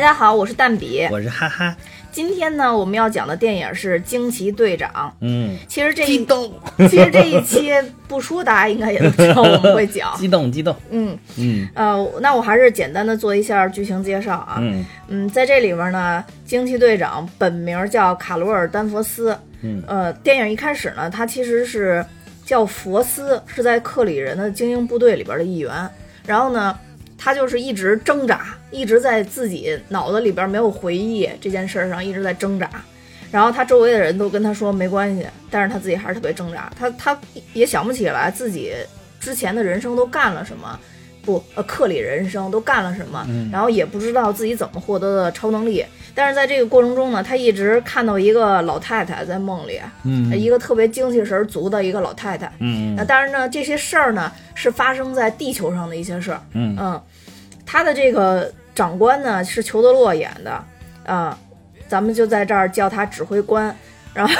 [0.00, 1.06] 大家好，我是蛋比。
[1.10, 1.76] 我是哈哈，
[2.10, 4.90] 今天呢，我们要讲的电影是《惊奇队长》。
[5.20, 6.50] 嗯，其实这一动，
[6.88, 7.70] 其实这一期
[8.08, 10.10] 不说，大家应该也都知道我们会讲。
[10.16, 14.56] 激动，激动，嗯嗯呃，那我还是简单的做一下剧情介绍啊。
[14.58, 19.36] 嗯嗯，在这里面呢，惊奇队长本名叫卡罗尔·丹佛斯。
[19.60, 22.02] 嗯呃，电影一开始呢，他其实是
[22.46, 25.70] 叫佛斯，是在克里人的精英部队里边的一员。
[26.26, 26.78] 然后呢，
[27.22, 32.70] 他就是一直挣扎，一直在自己脑子里边没有回忆这件事儿上一直在挣扎。
[33.30, 36.72] 然后他周围的人都跟他说没关系，但是他自己还是特别挣扎。
[36.76, 37.16] 他他
[37.52, 38.72] 也想不起来自己
[39.20, 40.80] 之前的人生都干了什么，
[41.22, 45.84] 不，呃，克里人生都干了什么，然后也不知道自己怎么获得的超能力。
[46.12, 52.52] 但是在这个过程中呢，他一直看到一个老太太在梦里，嗯一个特别精气神足的一个老太太。
[52.58, 56.40] 嗯那当然呢，这些事儿呢是发生在地球上的一些事儿。
[56.54, 57.00] 嗯嗯，
[57.70, 60.64] 他的这个长官呢是裘德洛演的，
[61.06, 61.38] 啊、
[61.86, 63.72] 咱们就在这儿叫他指挥官。
[64.12, 64.34] 然后，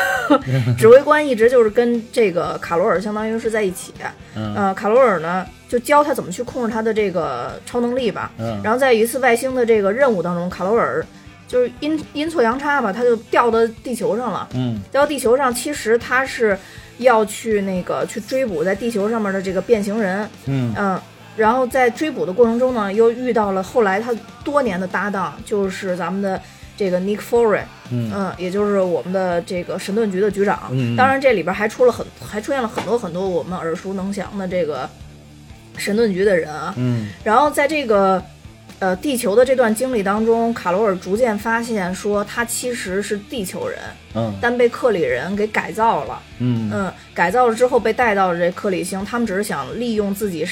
[0.77, 3.95] 指挥官一直就是跟这个卡罗尔相当于是在一起。
[4.35, 8.33] 嗯呃，卡罗尔呢就教他怎么去控制他的这个超能力吧。
[8.39, 11.07] 嗯然后在一次外星的这个任务当中，卡罗尔
[11.47, 14.49] 就是阴阴错阳差吧，他就掉到地球上了。
[14.55, 16.59] 嗯掉到地球上，其实他是
[16.99, 21.01] 要去那个去追捕在地球上面的这个变形人，嗯嗯，
[21.41, 26.39] 然后在追捕的过程中呢，又遇到了后来他多年的搭档，就是咱们的
[26.77, 30.69] 这个 Nick Fury，嗯嗯，也就是我们的这个神盾局的局长。
[30.71, 34.87] 嗯当然，这里边还出了很还出现了很多很多我们耳熟能详的这个
[35.79, 36.75] 神盾局的人啊。
[36.77, 38.23] 嗯然后在这个
[38.79, 43.79] 呃地球的这段经历当中，卡罗尔逐渐发现说他其实是地球人，
[44.15, 46.21] 嗯但被克里人给改造了。
[46.39, 50.45] 嗯嗯，改造了之后被带到了这克里星，他们只是想利用自己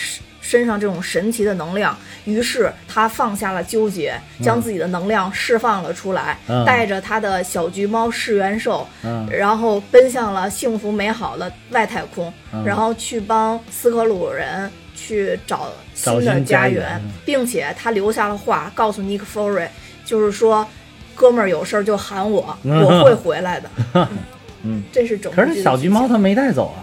[0.49, 19.69] 身身上这种神奇的能量，于是他放下了纠结，将自己的能量释放了出来，嗯带着他的小橘猫噬元兽，嗯然后奔向了幸福美好的外太空，嗯然后去帮斯克鲁人去找新的家园园，并且他留下了话，告诉 Nick Fury，
[20.05, 20.67] 就是说。
[21.21, 23.69] 哥们儿有事儿就喊我，我会回来的。
[24.63, 26.79] 嗯，这是整是小橘猫他没带走啊，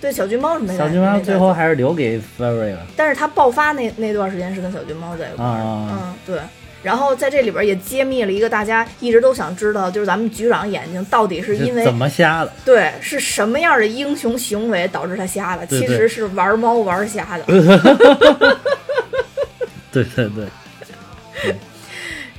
[0.00, 6.38] 对小橘猫是没带小橘猫最后还是留给 Fairy 了但是他爆发那那段时间是跟小橘猫在一块儿，啊嗯，对。
[6.82, 12.50] 然后在这里边也揭秘了一个大家一直都想知道，就是咱们局长眼睛到底是因为这怎么瞎的？
[12.64, 15.66] 对是什么样的英雄行为导致他瞎的？
[15.66, 17.44] 对对其实是玩猫玩瞎的。
[19.92, 20.46] 对 对对，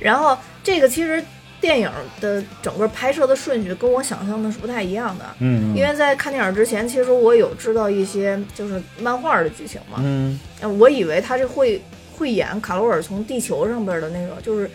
[0.00, 1.22] 然后这个其实
[1.62, 1.88] 电影
[2.20, 11.80] 的整个拍摄的顺序跟我想象的是不太一样的，嗯因为在看电影之前，其实我有知道一些就是漫画的剧情嘛，嗯，嗯我以为他是会
[12.18, 14.68] 会演卡罗尔从地球上边的那个，就是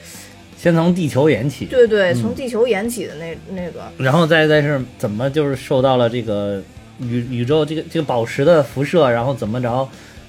[0.57, 6.63] 先从地球演起，对对，从地球演起的那那个，然后再再是怎么就是受到了这个
[6.99, 9.87] 宇宇宙这个这个宝石的辐射，然后怎么着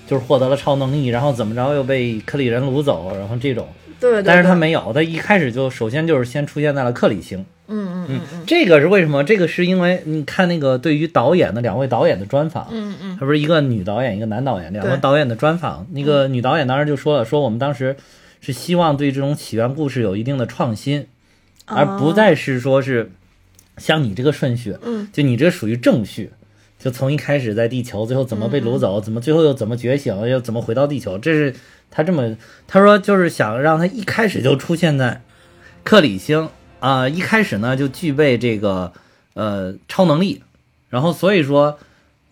[0.08, 3.66] 就是获得了超能力，然后怎么着又被克里人掳走，然后这种，
[4.00, 8.44] 对对对，但是他没有，他一开始就首先就是先出现在了克里星，嗯嗯嗯嗯。
[8.46, 9.24] 这个是为什么？
[9.24, 13.16] 这个是因为你看那个对于导演的两位导演的专访，嗯嗯。
[13.18, 17.96] 他不是一个女导演一个男导演两个导演的专访，那个女导演当时就说了，说我们当时
[18.40, 21.06] 是希望对这种起源故事有一定的创新，
[21.66, 23.10] 而不再是说是
[23.76, 26.30] 像你这个顺序，嗯，就你这属于正序，
[26.78, 31.54] 就从一开始在地球，最后怎么被掳走，怎么最后又怎么觉醒，又怎么回到地球，这是
[31.90, 35.22] 他这么他说就是想让他一开始就出现在
[35.84, 36.48] 克里星
[36.80, 38.92] 啊、一开始呢就具备这个
[39.34, 40.42] 呃超能力，
[40.88, 41.78] 然后所以说。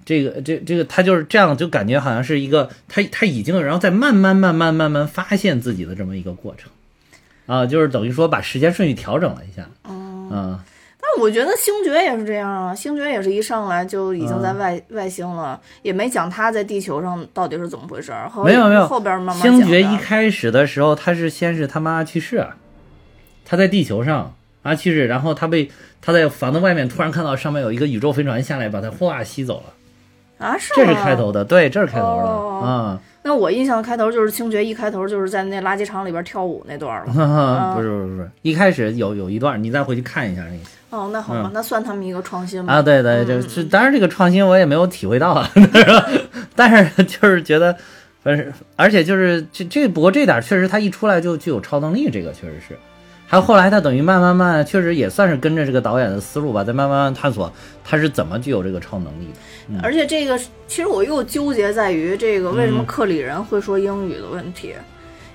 [0.08, 6.70] 这个这这个他就是这样，就感觉好像是一个他他已经，然后再慢慢慢慢慢慢发现自己的这么一个过程，
[7.46, 10.75] 啊，就是等于说把时间顺序调整了一下，嗯但
[11.18, 14.58] 我觉得星爵也是这样啊，星爵也是一上来就已经在嗯。
[14.58, 18.28] 外、外星了，也没讲他在地球上到底是怎么回事儿。
[18.28, 18.86] 后没有没有。
[18.86, 22.46] 后边慢慢星爵一开始的时候，他是先是他妈去世，
[23.44, 25.70] 他在地球上啊去世，然后他被
[26.00, 37.12] 他在房子外面突然看到上面有一个宇宙飞船下来，把他哗吸走了，啊，是这是开头的，对，这是开头的哦啊，那我印象的开头就是星爵一开头就是在那垃圾场里边跳舞那段了。
[37.74, 40.58] 不是不是不是，一开始有有一段，你再回去看一下那个。
[40.90, 42.72] 哦，那好吧，那算他们一个创新吧。
[42.72, 45.50] 嗯啊，对对，就是当然这个创新我也没有体会到啊，
[46.54, 47.76] 但是 就是觉得，
[48.22, 48.46] 反正
[48.76, 52.78] 而且就是这这不过这点确实他一出来就具有超能力，这个确实是。
[53.26, 57.52] 还有后来他等于慢慢慢，确实也算是跟着这个导演的思路吧，在慢慢慢探索
[57.84, 59.80] 他是怎么具有这个超能力的。
[59.82, 60.38] 而且这个
[60.68, 64.72] 其实我又纠结在于这个为什么嗯克里人会说英语的问题，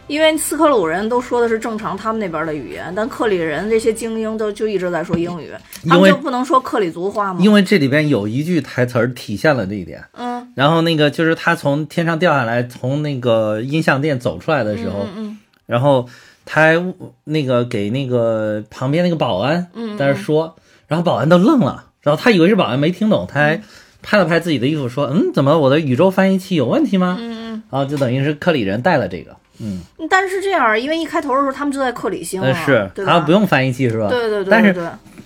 [0.07, 5.49] 因为斯科鲁人都说的是正常他们那边的语言，但克里人这些精英都就一直在说英语，
[5.89, 7.41] 他们就不能说克里族话吗？
[7.43, 10.01] 因为这里边有一句台词儿体现了这一点。
[10.13, 16.07] 嗯然后那个就是他从天上掉下来，从那个音像店走出来的时候，嗯然后
[16.53, 16.93] 他还
[17.23, 20.53] 那个给那个旁边那个保安嗯在那说，
[20.85, 23.61] 然后保安都愣了，然后他以为是保安没听懂，他还
[24.01, 32.91] 拍了拍自己的衣服说：“嗯，怎么我的宇宙翻译器有问题吗？”嗯然后就等于是克里人带了这个，嗯，嗯，但是这样，因为一开头的时候他们就在克里星呃了，是？
[33.05, 34.09] 他不用翻译器是吧？
[34.11, 34.75] 对对对，但是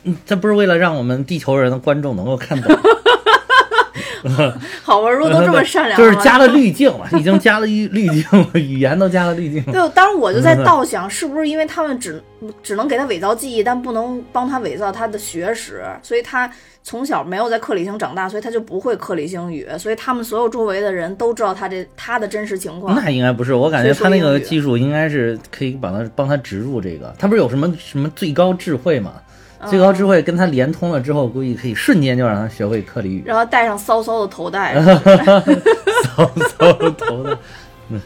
[0.03, 2.77] 嗯这不是为了让我们地球人的观众能够看懂，
[4.83, 9.71] 好文，如果都这么善良，就是加了 滤镜了，已经加了滤滤镜了，语言都加了滤镜了。
[9.71, 12.21] 对，当时我就在倒想，是不是因为他们只
[12.61, 16.49] 只能给他伪造记忆，但不能帮他伪造他的学识，所以他
[16.83, 22.95] 从小没有在克里星长大，所以他就不会克里星语，所以他们所有周围的人都知道他这他的真实情况。
[22.95, 29.13] 那应该不是，我感觉他那个技术应该是可以把他帮他植入这个，他不是有什么什么最高智慧嘛？
[29.67, 33.23] 最高智慧跟他连通了之后，估计可以瞬间就让他学会克里语。
[33.25, 34.75] 然后戴上骚骚的头戴，
[36.03, 37.37] 骚骚的头带，
[37.89, 38.01] 嗯，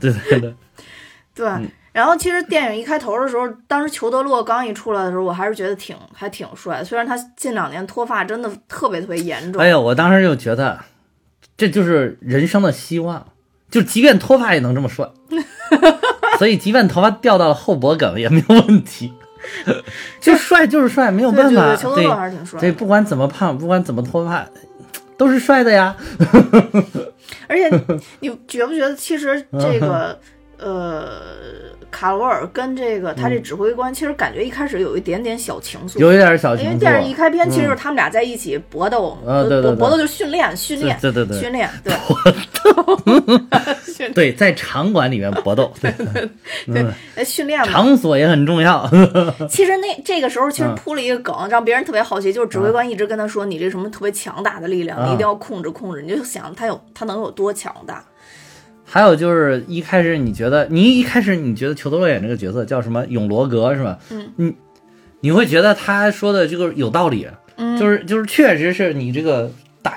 [0.00, 0.54] 对对对，
[1.34, 1.48] 对。
[1.92, 6.82] 然后其实电影一开头的时候，当时裘德洛刚一出来的时候，我还是觉得挺还挺帅。
[6.82, 10.78] 虽然他近两年脱发真的特别特别严重，哎呀，我当时就觉得
[11.54, 13.26] 这就是人生的希望，
[13.70, 15.06] 就即便脱发也能这么帅，
[16.38, 19.12] 所以即便头发掉到了后脖梗也没有问题，
[20.20, 22.60] 就帅就是帅，没有办法对，，裘德对洛还是挺帅的。
[22.60, 24.46] 对，不管怎么胖，不管怎么脱发，
[25.16, 25.96] 都是帅的呀。
[27.48, 27.70] 而且
[28.20, 30.18] 你觉不觉得，其实这个
[30.62, 31.04] 呃，
[31.90, 35.98] 卡罗尔跟这个他这指挥官，其实感觉一开始有一点点小情愫。
[35.98, 36.68] 有一点小情愫。
[36.68, 41.92] 因为电影一开篇，其实就是他们俩在一起搏斗，啊对对对搏斗就是训练，训练，对对对对训练，对，
[43.92, 45.92] 训 对，在场馆里面搏斗，对，
[46.72, 46.86] 对，
[47.16, 47.66] 呃 训练嘛。
[47.66, 48.88] 场所也很重要。
[49.50, 58.04] 其实那这个时候其实嗯铺了一个梗，让别人特别好奇，就是指挥官一直跟他说：“你这什么特别强大的力量，啊你一定要控制控制。”你就想他有他能有多强大？
[58.92, 63.98] 还有就是一开始你觉得，你一开始你觉得裘德洛演这个角色叫什么永罗格是吧？
[64.10, 64.54] 嗯，你
[65.20, 69.50] 你会觉得他说的这个有道理，嗯，就是就是确实是你这个
[69.80, 69.96] 打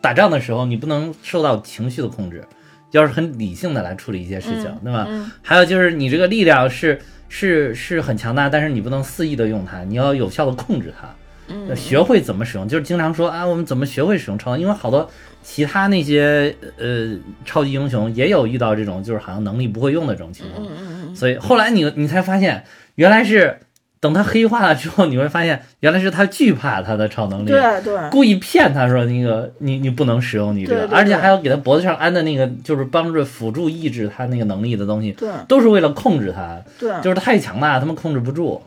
[0.00, 2.44] 打仗的时候，你不能受到情绪的控制，
[2.90, 5.06] 要是很理性的来处理一些事情，对吧？
[5.08, 11.08] 嗯还有就是你这个力量是是是很强大，但是你不能肆意的用它，你要有效的控制它。
[11.46, 14.60] 嗯，学会怎么使用，就是经常说啊，我们怎么学会使用超能？
[14.60, 15.08] 因为好多
[15.44, 17.14] 其他那些呃
[17.44, 22.64] 超级英雄也有遇到这种就是好像能力不会用的这种情况，所以后来你你才发现，
[22.94, 23.60] 原来是
[24.00, 35.28] 等他黑化了之后，你会发现原来是他惧怕他的超能嗯，力，对对，故意骗他说那个你你不能使用你这个，而且还要给他脖子上安的那个就是帮助辅助抑制他那个能力的东西，对。
[35.46, 36.90] 都是为了控制他，对。
[37.02, 38.62] 就是太强大，他们控制不住，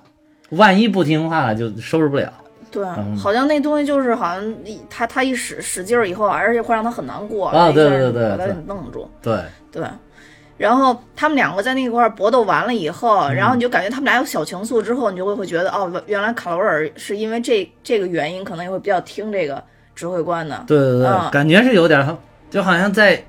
[0.51, 2.31] 万一不听话了就收拾不了。
[2.72, 9.40] 对嗯，好像那东西就是好像一他他一使使劲儿以后，而且会让他很难过啊对对对把他给弄住，对，
[9.72, 9.84] 对。
[10.58, 13.36] 然后他们两个在那块儿搏斗完了以后，嗯。
[13.36, 19.63] 然后你就感觉他们俩有小情愫之后，你就会会觉得哦，原来卡罗尔是因为这这个原因，可能也会比较听这个
[19.94, 20.63] 指挥官的。
[20.65, 21.30] 对对对，嗯。
[21.30, 22.18] 感觉是有点儿，
[22.50, 23.24] 就好像在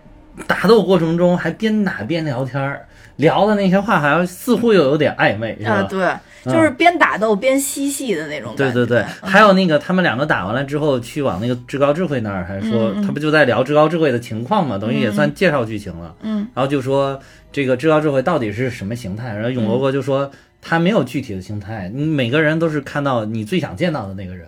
[0.47, 2.87] 打斗过程中还边打边聊天儿，
[3.17, 5.73] 聊的那些话好像似乎又有点暧昧，是吧？
[5.73, 6.09] 啊，对，
[6.53, 8.73] 就是边打斗边嬉戏的那种感觉。
[8.75, 16.15] 对对对，嗯还有那个他们两个打完了之后，去往那个至高智慧那儿，还说、他不就在聊至高智慧的情况嘛，等于也算介绍剧情了。
[16.23, 17.19] 嗯，然后就说
[17.53, 24.47] 这个至高智慧到底是什么形态，然后永罗国就说他没有具体的形态，你每个人都是看到你最想见到的那个人。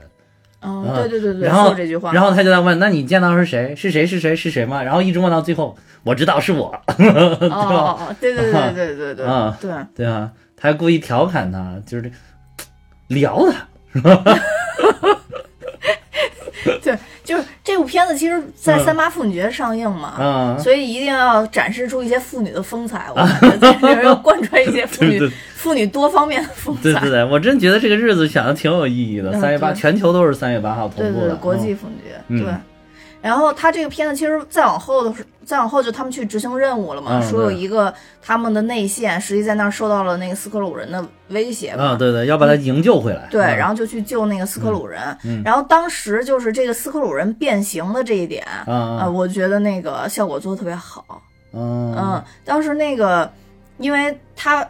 [0.63, 3.75] 嗯，啊对对对对，然后这句话，然后他就在问，那你见到是谁？
[3.75, 4.07] 是谁？
[4.07, 4.37] 是谁？
[4.37, 4.83] 是谁吗？
[4.83, 10.31] 然后一直问到最后，我知道是我， 哦哦哦，对对对对对对啊对，对吧？
[10.61, 12.11] 他还故意调侃他，就是这
[13.09, 13.67] 聊他，
[16.83, 23.07] 对，就是这部片子其实，在嗯三八妇女节上映嘛，啊，所以一定要展示出一些妇女的风采。
[23.09, 25.19] 我感觉 在里面要贯穿一些妇女
[25.55, 26.83] 妇女多方面的风采。
[26.83, 29.31] 对对对，我真觉得这个日子想的挺有意义的。
[29.31, 32.55] 嗯三月八，全球都是三月八号对同步的，对对，国际嗯妇女节，嗯对。
[33.23, 37.93] 然后他这个片子其实再往后的是，再往后就他们去执行任务了嘛，嗯说有一个
[38.23, 41.83] 他们的内线，实际在那儿受到了那个斯克鲁人的威胁嘛。
[41.83, 43.27] 啊，对对，要把他营救回来。
[43.33, 45.03] 对，嗯然后就去救那个斯克鲁人。
[45.25, 51.21] 嗯然后当时就是这个斯克鲁人变形的这一点，啊我觉得那个效果做的特别好。
[51.53, 53.29] 嗯嗯，当时那个，
[53.79, 54.65] 因为他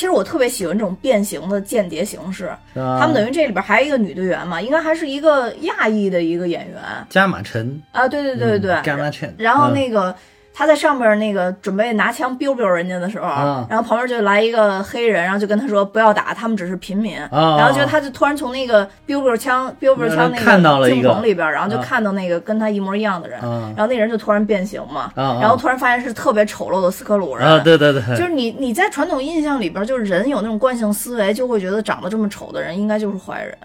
[0.00, 2.50] 其实我特别喜欢这种变形的间谍形式。
[2.74, 6.80] 他他们等于这里边还有一个女队员嘛，应该还是一个亚裔的一个演员
[7.10, 8.08] 加马陈，啊。
[8.08, 8.80] 对对对对对。
[8.82, 10.16] 加马陈，然后嗯那个。
[10.60, 17.18] 他在上面那个准备拿枪 biu biu 人家的时候，啊然后旁边就来一个黑人，然后就跟他说不要打，他们只是平民。
[17.18, 27.48] 啊然后就他就突然从那个 biu biu 枪 biu biu 枪那个镜棚里边，然后就啊看到那个跟他一模一样的人，啊然后那人就突然变形嘛，然后突然发现是特别丑陋的斯科鲁人。
[27.48, 33.56] 啊，对对对，就是你你在传统印象里边，就是人有那种惯性思维，就会觉得长得这么丑的人应该就是坏人。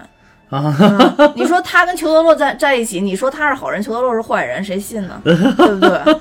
[0.49, 5.19] 啊，嗯你说他跟裘德洛在在一起，你说他是好人，裘德洛是坏人，谁信呢？
[5.25, 6.15] 对不对？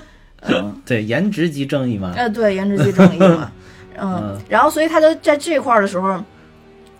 [0.49, 2.13] 嗯，对，颜值即正义嘛。
[2.17, 3.51] 哎，对，颜值即正义嘛。
[3.97, 6.21] 嗯嗯，然后所以他就在这块儿的时候，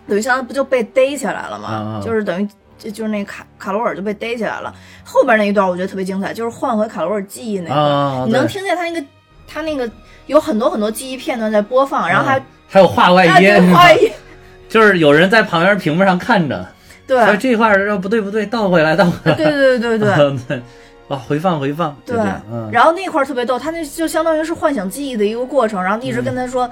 [0.07, 2.01] 等于相当于不就被逮起来了嘛？
[2.01, 2.47] 就是等于
[2.77, 4.73] 就就是那卡卡罗尔就被逮起来了。
[5.03, 9.05] 后边那一段我觉得特别精彩，就是换回卡罗尔记忆那个，啊，你能听见他那个
[9.45, 9.89] 他那个
[10.27, 14.11] 有很多很多记忆片段在播放，然后还嗯还有话外音
[14.69, 16.65] 就是有人在旁边屏幕上看着，
[17.05, 20.61] 对所以这块儿不对不对，倒回来倒回来，对对对对对。
[21.07, 26.69] 啊，回放回放，就对，嗯，然后那块儿特别逗，他那就相当于是唤醒记忆的一个过程，然后一直跟他说，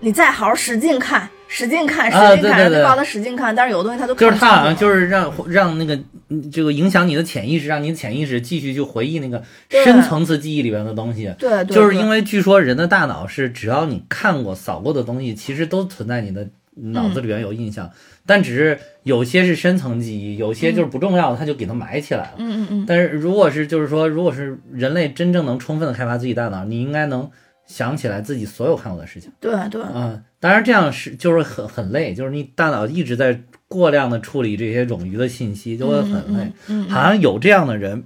[0.00, 5.94] 你再好好使劲看，使劲看，使啊劲看，对对对然后就告诉他使劲看，但是有的东西他都就是他好像就是让让那个
[6.28, 11.34] 嗯这个影响你的潜意识，让你的潜意识继续去回忆那个深层次记忆里边的东西。
[11.38, 17.90] 对对，就是因为为据说人的大脑是只要你看过、扫过的东西，其实都存在你的脑子里边有印象，
[18.26, 22.34] 但只是有些是深层记忆，有些就是不重要的，他就给它埋起来了。
[22.38, 27.30] 嗯嗯嗯，但是如果是就是说，如果是人类真正能充分的开发自己大脑，你应该能
[27.66, 29.30] 想起来自己所有看过的事情。
[29.40, 33.38] 对对嗯，当然这样是就是很很累，就是你大脑一直在
[33.68, 36.52] 过量的处理这些冗余的信息，就会很累。
[36.68, 38.04] 嗯，嗯好像有这样的人，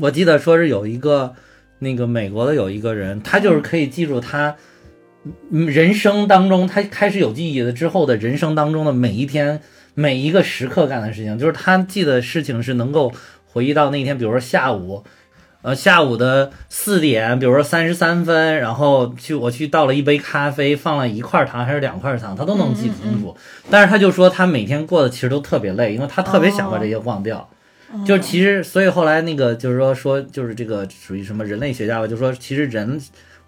[0.00, 1.34] 我记得说是有一个
[1.78, 4.56] 那个美国的有一个人，他就是可以记住他嗯
[5.50, 9.60] 人生当中他开始有记忆的之后的人生当中的每一天
[9.94, 13.12] 每一个时刻干的事情，就是他记得事情是能够
[13.46, 15.04] 回忆到那天，比如说下午。
[15.62, 23.34] 呃，下午的四点，比如说三十三分，然后去我去倒了一杯咖啡，放了一块糖还是两块糖，他都能记清楚。
[23.70, 27.48] 但是他就说他每天过得其实都特别累，因为他特别想把这些忘掉。
[28.04, 33.00] 就是其实，所以后来那个就是说说就是这个属于什么人类学家吧，就说其实人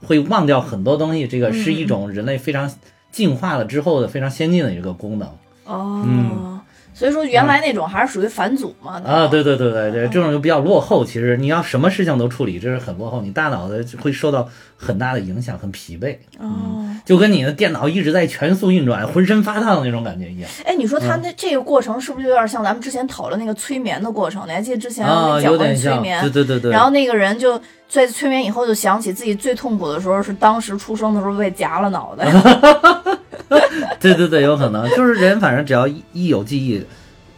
[0.07, 2.71] 会忘掉很多东西，这个是一种人类非常
[3.11, 5.29] 进化了之后的非常先进的一个功能
[5.65, 6.61] 哦，嗯
[6.95, 8.99] 所以说原来那种还是属于返祖嘛？
[9.05, 9.27] 啊。
[9.27, 11.05] 对对对对对，这种就比较落后。
[11.05, 14.49] 其实你要什么事情都处理，这是很落后，你大脑的会受到
[14.79, 24.47] 很大的影响，很疲惫，哦，就跟你的电脑一直在全速运转，浑身发烫那种感觉一样哎，你说嗯他那这个过程是不是有点像咱们之前讨论那个催眠的过程？
[24.47, 26.31] 你还记得之前我啊，们讲过催眠对？
[26.31, 26.73] 对对对。
[26.73, 32.31] 然后那个人就在催眠以后就想起自己最痛苦的时候是当时出生的时候被夹了脑袋。
[34.01, 36.85] 对对对，有可能就是人，反正只要一一有记忆，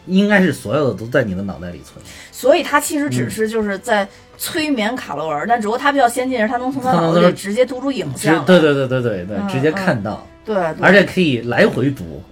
[0.07, 2.03] 应该是所有的都在你的脑袋里存。
[2.31, 8.43] 所以他其实嗯只是就是在催眠卡罗尔，但只不过他比较先进，是他能从他脑子里直接读出影像。
[8.45, 12.23] 对对对对对对，嗯直接看到，对对，而且可以来回读，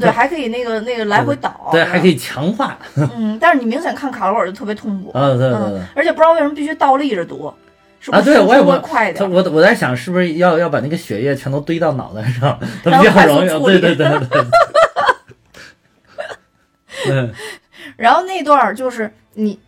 [0.00, 2.78] 对还可以那个那个来回倒，对，还可以强化。
[3.16, 5.82] 嗯，但是你明显看卡罗尔就特别痛苦，啊，对对对嗯，。
[5.94, 7.52] 而且不知道为什么必须倒立着读，
[8.00, 9.30] 是不啊，是对，我也会我快一点？
[9.30, 13.48] 我我在想，是不是要要把那个血液全都堆到脑袋上， 它比较容易。
[13.64, 14.44] 对对对对对。
[17.10, 17.32] 嗯，
[17.96, 19.58] 然后那段儿就是你，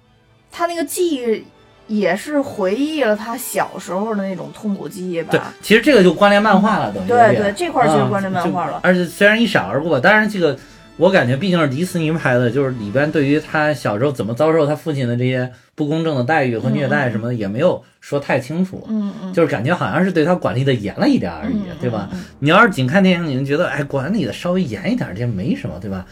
[0.50, 1.44] 他那个记忆
[1.90, 10.56] 也是回忆了他小时候的那种痛苦记忆吧对吧？，其实这个就关联漫画了，等于对对这块儿就是啊关联漫画了就而且虽然一闪而过，当然这个
[10.96, 18.86] 我感觉毕竟是迪士尼拍的，就是里边对于他小时候怎么遭受他父亲的这些不公正的待遇和虐待什么的，也没有说太清楚。
[18.88, 22.08] 嗯嗯，就是感觉好像是对他管理的严了一点而已，嗯对吧？
[22.12, 26.06] 嗯你要是仅看电影，你就觉得哎，管理的稍微严一点，这没什么，对吧？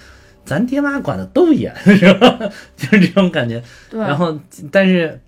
[0.44, 2.36] 咱爹妈管的都严， 是吧？
[2.74, 3.62] 就是这种感觉。
[3.90, 4.34] 对，然后，
[4.72, 5.20] 但是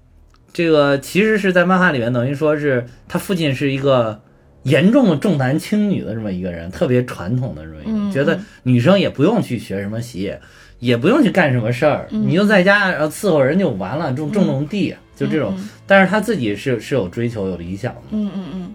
[0.52, 4.20] 这个其实是在漫画里面，等于说是他父亲是一个
[4.64, 10.34] 严重的重男轻女的这么一个人，特别传统的这么一个人，嗯觉得女生也不用去学什么习，
[10.78, 15.54] 也不用去干什么事儿，嗯你就在家然后伺候人就完了，种种种地，就这种。
[15.56, 18.00] 嗯但是他自己是是有追求、有理想的。
[18.12, 18.74] 嗯嗯嗯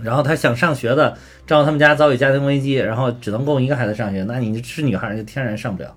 [0.00, 5.92] 然后他想上学的，正好他们家遭遇家庭危机，然后只能供一个孩子上学，那你是女孩儿就天然上不了。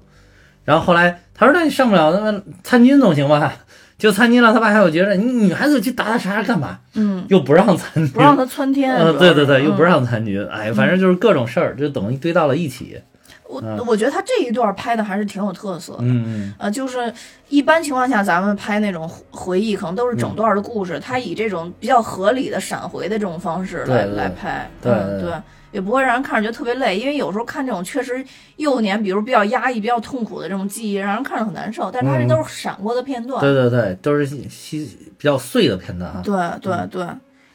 [0.63, 3.55] 然后后来他说：“那你上不了，那么参军总行吧？”
[3.97, 6.79] 就参军了，他爸还有觉得你女孩子去打打杀杀干嘛？
[6.95, 9.83] 嗯， 又不让参军，不让他窜天，呃，主要是对对对，又不。
[9.83, 12.99] 嗯让参军，哎，反正就是各种事儿，就等于堆到了一起。
[13.47, 15.99] 我我觉得他这一段拍的还是挺有特色的。
[16.01, 17.13] 嗯呃，就是
[17.49, 25.33] 一般情况下，咱们拍那种回忆，可能都是嗯整段的故事，他以这种比较合理的闪回的这种方式来来拍，对嗯，对对，
[25.75, 28.23] 也不会让人看着觉得特别累，因为有时候看这种确实
[28.55, 31.91] 幼年，比如比较压抑、比较痛苦的这种记忆，让人看着很难受。
[31.91, 36.21] 但是它这嗯都是闪过的片段，对对对，都是稀稀比较碎的片段哈。
[36.23, 37.05] 对对对。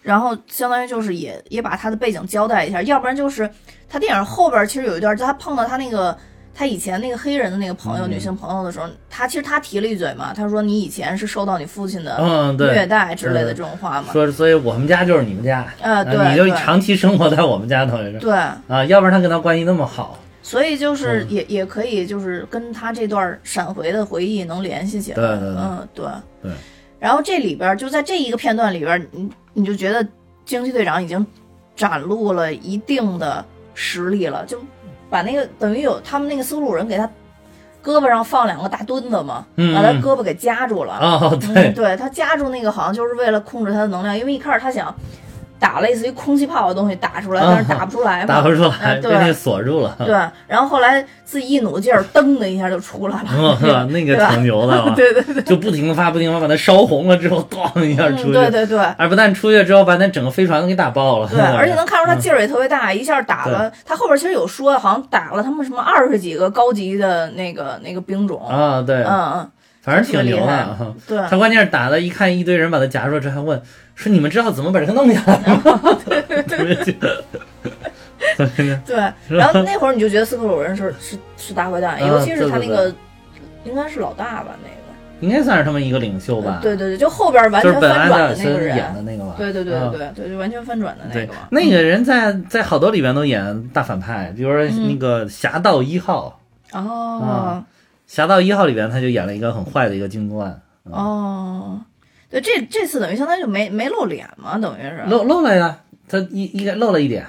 [0.03, 3.49] 然后相当于就是也也把他的背景交代一下，要不然就是
[3.89, 6.15] 他电影后边其实有一段，就他碰到他那个
[6.55, 8.11] 他以前那个黑人的那个朋友、嗯。
[8.11, 12.19] 女性朋友的时候，他其实他提了一嘴嘛，他说你以前是受到你父亲的
[12.59, 18.19] 虐待之类的嗯这种话嘛，说，所以我们家就是你们家，呃，啊对你就长期生活在我们家，等于是。
[18.19, 21.31] 对，啊，要不然他跟他关系那么好，所以就是嗯。
[21.31, 25.57] 也、也可以就是跟他这段闪回的回忆能联系起来，对对对。
[25.57, 26.07] 嗯对。
[26.43, 26.53] 对。
[26.99, 30.07] 然后这里边就在这一个片段里边，你你就觉得
[30.45, 31.25] 惊奇队长已经
[31.75, 33.43] 展露了一定的
[33.73, 34.61] 实力了，就
[35.11, 37.05] 把那个等于有他们那个斯库鲁人给他
[37.85, 40.99] 胳膊上放两个大墩子嘛，把他胳膊给夹住了。
[40.99, 44.95] 哦，嗯，对，对他夹住那个好像就是为了控制他的能量，因为一开始他想
[45.61, 50.09] 打类似于空气炮的东西打出来，但是打不出来嘛，打不出来，被那锁住了，对，
[50.49, 53.87] 然后后来自己一努劲儿，噔的一下就出来了？
[53.91, 58.79] 那个挺牛的啊， 对对对，就不停的发，不停的把它烧红了之后，咣一下出嗯，去，对对对。
[58.97, 63.71] 而不但出去之后把那整个飞船都给打爆了，对，而且 能看出他嗯劲儿也特别大，一下打了。
[63.85, 68.47] 他后边其实有说，好像打了他们什么二十几个高级的那个那个兵种。
[68.49, 69.51] 啊，对，嗯嗯，
[69.83, 70.77] 反正挺牛的啊。
[71.07, 73.63] 对，他关键是打的，一看一堆人把他夹住了之后，还问
[74.01, 76.01] 说：“你们知道怎么把这个弄下来吗？”
[78.87, 79.13] 对。
[79.29, 82.93] 然后那会儿你就觉得斯克鲁人是是是大坏蛋，嗯尤其是他那个
[83.65, 84.75] 应该是老大吧，那个。
[85.21, 86.61] 应该算是他们一个领袖吧？
[86.63, 88.75] 对对对，就后边完全翻转的那个人。
[88.75, 89.35] 演的那个吧？
[89.37, 96.41] 对对对啊对对，就完全翻转的那个嘛。，那个人在在好多里边都演大反派，比如说嗯那个《侠盗一号》，
[96.79, 97.63] 哦
[98.07, 101.79] 《侠盗一号》里边他就演了一个很坏的一个军官，哦，
[102.31, 107.27] 对，这这次等于相当于就没没露脸嘛，等于是露露了呀，他一一个露了一点，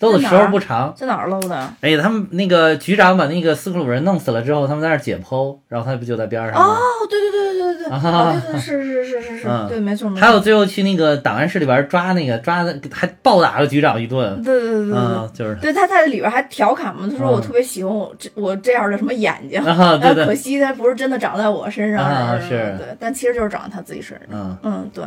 [0.00, 0.94] 露的时候不长。
[0.96, 1.74] 在哪儿露的？
[1.82, 6.74] 哎，他们那个局长把那个斯克鲁人弄死了之后，他们在那儿解剖，然后他不就在边上吗？
[6.74, 6.80] 哦，
[7.10, 10.26] 对对对对对对，啊哦对对是是是是是，嗯对，没错没错。
[10.26, 14.42] 还有最后去那个档案室里边抓那个抓的，还暴打了局长一顿。
[14.42, 24.26] 对对对对就是对，他在里边还调侃嘛，他说嗯我特别喜欢我这我这样的什么眼睛，啊，对对，但可惜他不是真的长在我身上，啊是是对，但其实就是长在他自己身上。
[24.30, 25.04] 嗯嗯，对。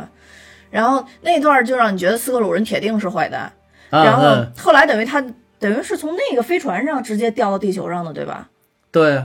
[0.70, 3.52] 然后那段就让你觉得斯克鲁人铁定是坏蛋，
[3.90, 5.22] 啊，然后嗯后来等于他
[5.58, 8.48] 等于是从那个飞船上直接掉到地球上的，对吧？
[8.90, 9.22] 对，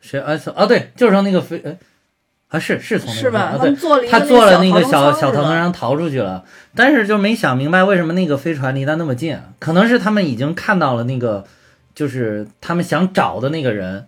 [0.00, 0.38] 谁啊？
[0.54, 1.74] 啊，对，就是从那个飞，呃
[2.50, 3.54] 啊是是从那个是吧？
[3.58, 11.44] 他，做了他坐了那个个小小逃逃生舱是吧生舱逃出去了，但是就没想明白为什么那个飞船离他那么近，可能是他们已经看到了那个，
[11.94, 14.06] 就是他们想找的那个人。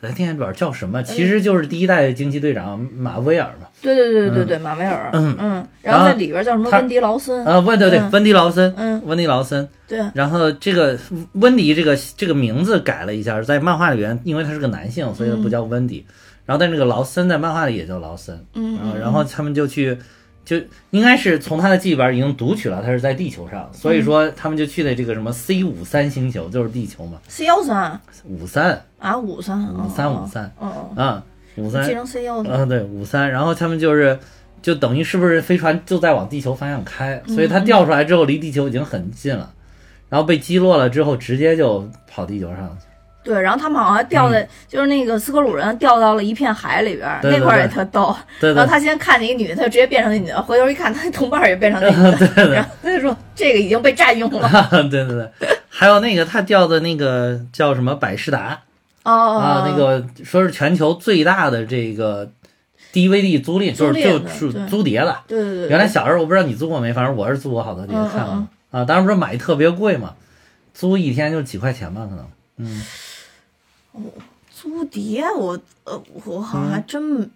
[0.00, 1.00] 来，电影短叫什么？
[1.00, 3.68] 其实就是第一代惊奇队长马威尔嘛。
[3.80, 9.68] 对对对对对，马威尔，嗯嗯，然后然后在里边叫什么温迪劳森，啊，温对对，嗯温迪劳森，嗯，温迪劳森。
[9.86, 10.98] 对，然后这个
[11.34, 16.04] 温迪这个这个名字改了一下，在漫画里边，因为他是个男性，所以他不叫温迪。
[16.44, 18.44] 然后但那个劳森在漫画里也叫劳森。
[18.54, 19.96] 嗯啊，然后他们就去，
[20.44, 20.56] 就
[20.90, 28.00] 应该是从他的记忆里边已经读取了他是在地球上，所以说他们就去的这个什么 C 五三星球，就是地球嘛，C 幺三。
[28.24, 28.84] 五三。
[28.98, 30.52] 啊，五三，五三五三。
[30.96, 31.22] 啊，
[31.56, 31.84] 五三。
[31.84, 34.18] 继承 C 幺，啊对五三，然后他们就是。
[34.60, 39.52] 就等于是不是飞船就在往地球方向开，所以它掉出来之后离地球已经很近了，
[40.08, 42.86] 然后被击落了之后直接就跑地球上去。
[43.24, 48.14] 对，然后他们好像还掉在，就是那个斯科鲁人掉到了一片海里边，对对那块儿也特逗。
[48.40, 54.50] 对对然后他先看见一个女的，他就直接变成那女的，回头一看，他同伴儿也变成那女的，然后他就说这个已经被占用了。
[54.90, 58.60] 对对对，还有那个他掉的那个叫什么百事达
[59.04, 62.28] 哦啊，那个说是全球最大的这个
[62.92, 65.16] DVD 租赁，就是就是租碟的。
[65.28, 68.84] 对对对，原来小时候我不知道你租过没，反正我是租过好多碟嗯嗯看了啊。
[68.84, 70.14] 当时不是买特别贵嘛，
[70.74, 72.26] 租一天就几块钱吧，可能。
[72.58, 72.82] 嗯，
[74.50, 77.30] 租碟，我呃，我好像还嗯真，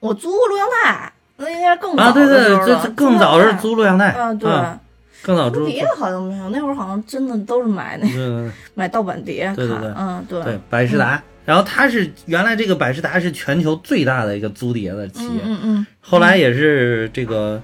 [0.00, 4.50] 我租过录像带，那应该是更早啊，对对的时候，这了这更早是租租录像带啊，对。
[4.50, 4.78] 啊
[5.20, 5.66] 更早租。
[5.66, 11.20] 碟好像没有，那会儿好像真的都是买那对对 买盗版碟看，对对对嗯，对，对，百事达。
[11.44, 17.60] 然后它是原来这个百事达是全球最大的一个租碟的企业，嗯嗯嗯，后来也是这个，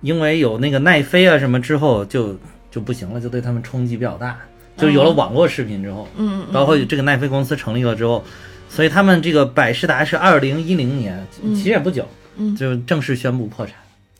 [0.00, 2.34] 因为有那个奈飞啊什么之后就
[2.70, 4.38] 就不行了，就对他们冲击比较大。
[4.76, 8.24] 就有了网络视频之后，嗯嗯包括这个奈飞公司成立了之后，
[8.68, 11.54] 所以他们这个百事达是二零一零年，嗯。
[11.54, 12.54] 其实也不久，嗯。
[12.54, 13.74] 就正式宣布破产。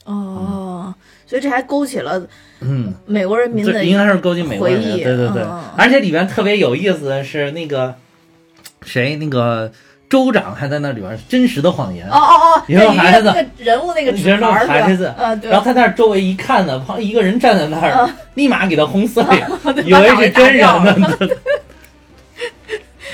[0.04, 0.94] 哦，
[1.26, 2.24] 所以这还勾起了
[2.60, 5.42] 嗯，美国人民的这应该是勾起美国人的，回忆对对对。
[5.76, 7.94] 而且里面特别有意思的是那个
[8.82, 9.72] 谁，那个
[10.08, 12.08] 州长还在那里边真实的谎言。
[12.08, 15.24] 哦哦哦，以后那孩子那个人物那个纸人物牌孩子是吧？
[15.24, 15.50] 啊，对。
[15.50, 18.14] 然后他那周围一看呢，旁一个人站在那儿，嗯。
[18.34, 20.66] 立马给他轰碎， 了以为是真人
[21.00, 21.10] 呢，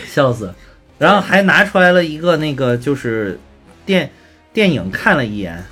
[0.06, 0.52] 笑死。
[0.98, 3.38] 然后还拿出来了一个那个就是
[3.84, 4.08] 电
[4.52, 5.62] 电影看了一眼，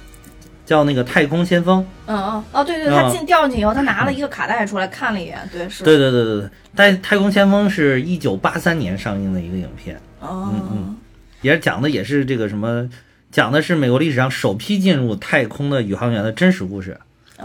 [0.65, 1.87] 叫那个太空先锋。
[2.07, 5.85] 嗯嗯哦，对对，他进掉进去以后，他拿了一个卡带出来看了一眼，对是。
[5.85, 10.97] 对对对对对，但太空先锋是一九八三年上映的一个影片，哦，嗯嗯，
[11.43, 12.89] 也是讲的也是这个什么，
[13.31, 16.99] 讲的是美国历史上首批进入太空的宇航员的真实故事，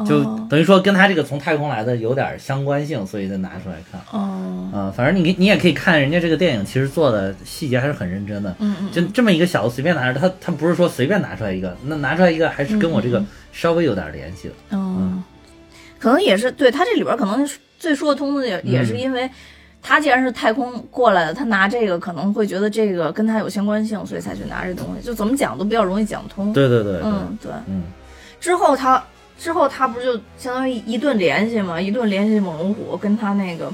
[0.06, 4.02] 就哦等于说跟他这个从太空来的有点相关性，所以再拿出来看。
[4.12, 8.54] 哦，啊、反正你你也可以看人家这个电影，其实做的细节还是很认真的。
[8.60, 14.54] 嗯嗯，就这么一个小的随便拿着，他他不是说随便拿出来一个，那拿出来一个还是跟我这个稍微有点联系的。
[14.72, 15.24] 嗯，
[16.00, 17.48] 可能也是对他这里边可能
[17.80, 19.30] 最说得通的也也嗯是因为。
[19.88, 25.06] 他既然是太空过来的，他拿这个可能会觉得这个跟他有相关性，所以才去拿这东西。
[25.06, 26.52] 就怎么讲都比较容易讲通。
[26.52, 27.52] 对对对对，嗯，对。
[27.68, 27.84] 嗯
[28.40, 29.02] 之后他
[29.38, 33.72] 之后他不就相当于一顿联系嘛，一顿联系猛龙虎跟他那个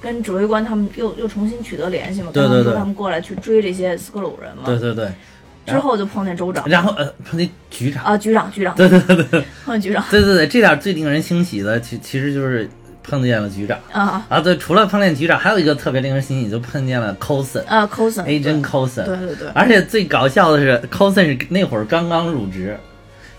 [0.00, 4.62] 跟指挥官他们又又重新取得联系嘛，对对对跟他们说他们过来去追这些斯克鲁人嘛。
[4.66, 5.10] 对对对。
[5.66, 12.68] 之后就碰见州长然后呃，碰见局长，啊，局长局长，对对对对 碰见局长对对对，这点最令人欣喜的，其其实就是
[13.10, 14.40] 碰见了局长啊啊。
[14.40, 19.04] 对，除了碰见局长，还有一个特别令人欣喜，就碰见了 Coulson 啊，Coulson Agent Coulson。
[19.04, 22.78] 对对对，而且最搞笑的是，Coulson 是那会儿刚刚入职。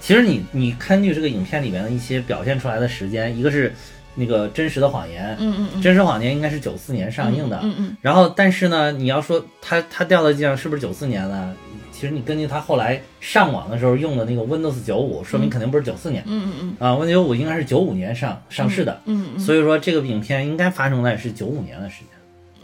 [0.02, 3.74] 其实你你根据这个影片里面的一些表现出来的时间，一个是
[4.16, 7.60] 那个真实的谎言，嗯嗯嗯，真实谎言应该是九四年上映的。
[7.64, 11.54] 嗯嗯然后，但是呢，你要说他他掉到地上是不是九四年呢？
[12.02, 16.24] 其实你根据他后来上网的时候用的那个 Windows 九五，说明肯定不是九四年。
[16.26, 16.88] 嗯嗯嗯。
[16.88, 22.08] 啊，Windows 九五应该是九五年上上市的，嗯嗯所以说这个影片应该发生在是九五年的时间，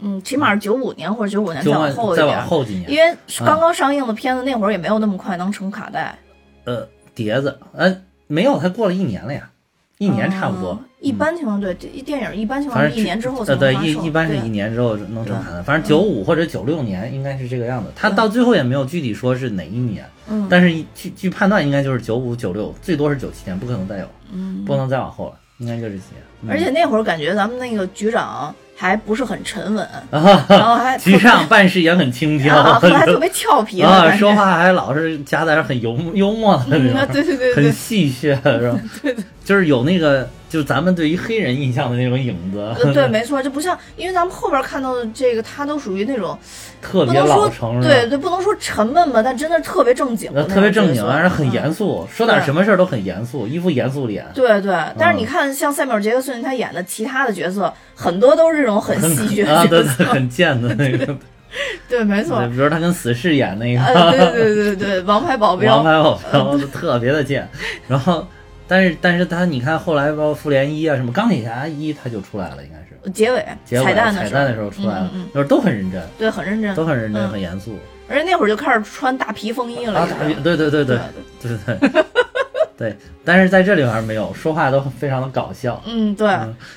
[0.00, 6.18] 嗯，起码是九五年或者九五年再往后五再一点，往后几年，因为刚刚上映的片子那会儿也没有那么快能成卡带，
[6.64, 7.96] 呃，碟子，呃，
[8.26, 9.48] 没有，它过了一年了呀，
[9.98, 10.80] 一年差不多。
[10.98, 17.88] 哦一般情况对，这一电影一般情况是一年之后才呃，对，一一般是一年之后能正常的，反正九五或者九六年应该是这个样子。
[17.94, 26.02] 他到最后也没有具体说是哪一年，嗯但是据据判断应该就是九五九六，最多是九七年，不可能再有，嗯，不能再往后了，应该就这些。
[26.42, 37.72] 嗯而且那会儿感觉咱们那个局长还不是很沉稳， 啊，然后还局长办事也很轻佻， 啊，还特别俏皮啊，说话还老是夹杂着很幽默幽默的那嗯，啊种，对对对很。
[37.72, 38.80] 戏谑，是吧？
[39.44, 46.38] 就是有那个，就是咱们对于黑人印象的那种影子，呃，对， 没错，就不像，因为咱们后边看到的这个，他都属于那种
[46.80, 54.24] 特别不能说老成，对对，不能说沉闷吧，但真的特别正经特别正经，而且很嗯严肃，说点什么事儿都很严肃，一副严肃脸。
[54.34, 60.04] 对对，但是嗯你看，像塞缪尔·杰克逊他演的其他的角色，很多都是这种很戏谑 啊，对对，的。
[60.12, 61.16] 很贱的那个，
[61.88, 62.48] 对，没错对，。
[62.48, 67.48] 比如他跟死侍演那呃，个对对对对，王牌保镖王，牌保镖，特别的贱。
[67.86, 68.26] 然后，
[68.68, 73.10] 但是但是他，你看后来包括复联一啊，什么钢铁侠一，他就出来了，应该是。
[73.10, 76.02] 结尾，彩蛋彩蛋的时候出来了，就是都很认真。
[76.18, 76.74] 对，很认真。
[76.74, 77.78] 都很认真，很严肃。
[78.08, 80.06] 而且那会儿就开始穿大皮风衣了。
[80.42, 80.98] 对对对对。
[81.40, 82.04] 对对对。
[82.76, 85.82] 对， 但是在这里边没有，说话都非常的搞笑。
[85.86, 86.28] 嗯，对。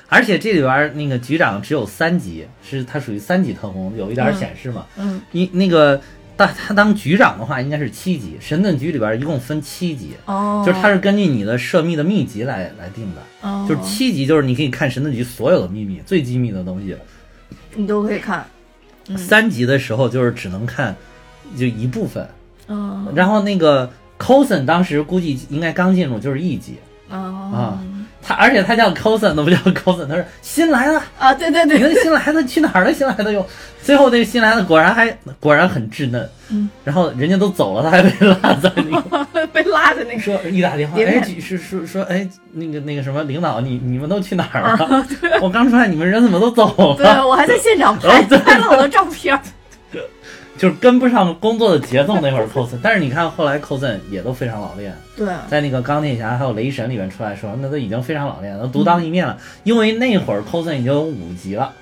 [0.08, 4.86] 而且这里边那个局长只有三级，是他属于三级特工，有一点显示嘛。
[4.96, 5.22] 嗯。
[5.34, 6.00] 一，那个。
[6.46, 13.22] 当他当局长的话应该是七级，神盾局里边一共分七级，哦，就是他是根据你的涉密的秘籍来来定的。
[13.42, 16.96] 哦，就是七级，就是你可以看神盾局所有的秘密、最机密的东西。
[17.76, 18.46] 你都可以看，
[19.08, 19.18] 嗯。
[19.18, 20.96] 三级的时候就是只能看
[21.58, 22.28] 就一部分，
[22.68, 26.76] 嗯，然后那个 Coulson 当时估计应该刚进入就是一级，
[27.10, 27.80] 哦
[28.32, 32.94] 他而且他叫 Coulson 都不叫 Coulson，他说新来的，啊，对对你对，看新来的去哪儿了？
[32.94, 33.46] 新来的又，
[33.82, 39.28] 最后那个新来的果然还果然很稚嫩，嗯，然后人家都走了，他还被落在那个。
[39.54, 45.06] 被拉在那个，说一打电话，别哎，别是说说哎，那个那个什么领导，你你们都去哪儿啊了？
[45.42, 47.28] 我刚出来，你们人怎么都走了对了？
[47.28, 49.42] 我还在现场拍哦拍了我的照片儿，
[50.62, 59.36] 就是跟不上工作的节奏那会儿 Coulson， 但是你看后来 Coulson 也都非常老练，对，在那个钢铁侠还有雷神里面出来的时候，那都已经非常老练了，都独当一面了。
[59.64, 61.74] 因为那会儿 Coulson 已经有五级了，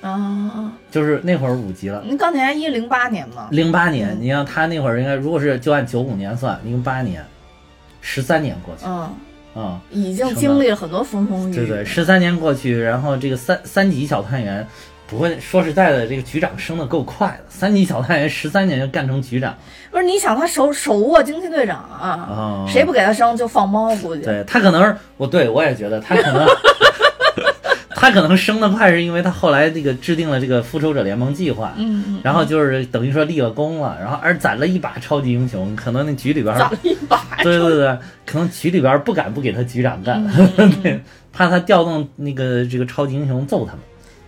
[0.00, 2.02] 啊，就是那会儿五级了。
[2.04, 7.24] 那钢铁侠一零八年嘛，零八年，你像他那会儿应该，如果是就按九五年算，零八年，
[8.00, 14.66] 十三年过去，嗯，啊、已经经历了很多风风雨雨，对对，十三年过去，然后这个三三级小探员，
[15.08, 19.54] 不过说实在的，这个局长升的够快的，三级小探员十三年就干成局长。
[19.90, 22.66] 不是你想他手手握惊奇队长啊，啊！
[22.68, 26.46] 谁不给他升就放猫，估计，对他可能是我对我也觉得他可能
[27.94, 40.22] 他可能升的快，是因为他后来这个制定了这个复仇者联盟计划，嗯嗯，然后就是等于说立了功了，然后而攒了一把超级英雄，可能那局里边儿攒了一把，对对对，可能局里边儿不敢不给他局长干，
[40.58, 40.70] 嗯。
[40.82, 41.00] 对，
[41.32, 43.80] 怕他调动那个这个超级英雄揍他们。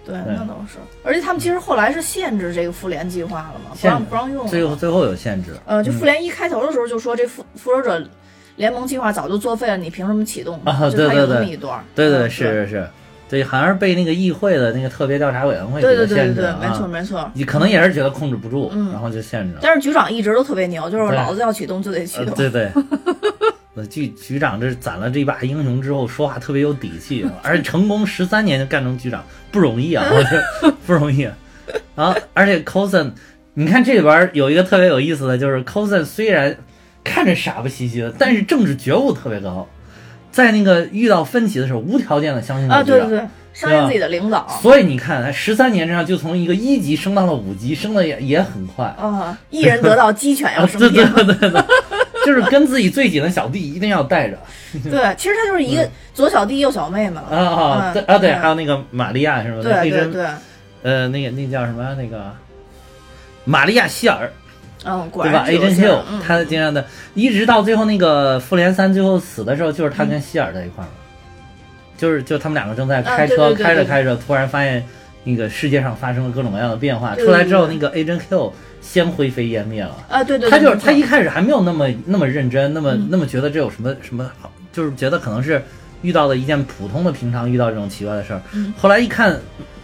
[0.09, 5.95] 对，那倒是，而且他们其实后来是限制这个复联计划了嘛，不让不让用了，最后最后有限制，呃，就嗯。
[5.99, 8.03] 复联一开头的时候就说这复复仇者
[8.57, 10.59] 联盟计划早就作废了，你凭什么启动？
[10.65, 12.89] 啊对对对那么一段儿，对对嗯是是是，
[13.29, 16.89] 对，好像是被那个议会的那个特别调查委员会对给对对对对，他限制了没错啊。
[16.89, 17.31] 没错。
[17.35, 18.91] 你可能也是觉得控制不住，嗯。
[18.91, 19.61] 然后就限制了。
[19.63, 22.29] 但是局长一直都特别牛，就是老子要启动就得启动。
[22.29, 22.71] 呃对对，
[23.79, 31.23] 那局局长这攒了这把英雄之后，说话特别有底气，而且成功十三年就干成局长，不容易啊，我觉得 不容易。
[31.95, 33.13] 然后，而且 Coulson，
[33.55, 36.57] 你看这里边有一个特别有意思的，就是 Coulson 虽然
[37.05, 39.69] 看着傻不兮兮的，但是政治觉悟特别高，
[40.33, 42.83] 在那个遇到分歧的时候，无条件的相信啊。
[42.83, 48.85] 对对对，相信自己的领导所以你看，他十三年这样就从一个一级升到了五级，升的也也很快。
[48.99, 51.13] 啊，一人得道，鸡犬要升天。
[51.13, 51.63] 对对对，
[52.29, 54.39] 就是跟自己最紧的小弟一定要带着。
[54.85, 57.23] 对，其实他就是一个左小弟右小妹嘛。
[57.31, 59.63] 啊啊嗯对啊对，嗯还有那个玛利亚是吧？
[59.63, 60.27] 对对对，
[60.83, 61.95] 呃，那个那叫什么？
[61.95, 62.31] 那个
[63.45, 64.31] 玛利亚希尔
[64.85, 70.93] 嗯，果对吧？Agent 然是有馅 Hill，儿嗯他经常的，一直到最后那个复联三最后死的时候，就是他跟希尔在一块儿了，
[71.97, 74.85] 就是就他们两个正在开车，开着开着，突然发现
[75.25, 79.97] 那个世界上发生了各种各样的变化，出来之后，那个 Agent Hill 先灰飞烟灭了。
[80.09, 85.63] 啊，对对，他就是他一开始还没有那么那么认真，那么、嗯那么觉得这有什么什么好，就是觉得可能是
[86.03, 88.41] 遇到了一件普通的平常遇到这种奇怪的事儿。
[88.53, 89.39] 嗯后来一看，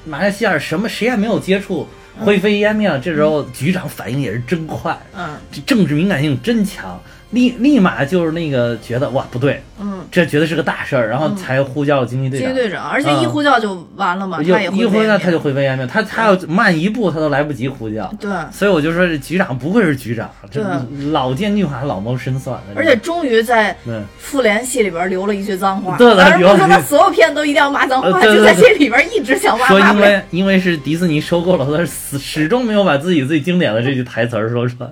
[0.04, 1.86] 马来西亚什么谁也没有接触，
[2.20, 2.98] 灰飞烟灭了。
[2.98, 7.00] 这时候局长反应也是真快，嗯这政治敏感性真强，
[7.34, 12.48] 立立马就是那个觉得哇不对，嗯，这绝对是个大事儿，然后才呼叫了惊奇队长。
[12.48, 18.10] 惊奇队长，而且嗯一呼叫就完了嘛，又他也一呼叫他就灰飞烟灭，他他要慢一步他都来不及呼叫。
[18.18, 18.30] 对。
[18.52, 22.74] 所以我就说这局长不愧是局长，这对老奸巨猾，老谋深算的。
[22.76, 23.76] 而且终于在
[24.16, 29.66] 复联戏里边留了一句脏话，对的当然不是说他所有片都一定要骂脏话，呃对对就在这里边一直想骂。
[29.66, 34.88] 说因为因为是迪士尼收购了，他始始终没有把自己最经典的这句台词儿说出来。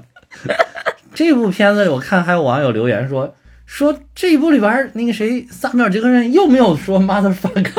[1.15, 3.35] 这部片子我看还有网友留言说
[3.67, 7.71] 说这一部里边那个谁萨缪尔杰克逊又没有说 motherfucker，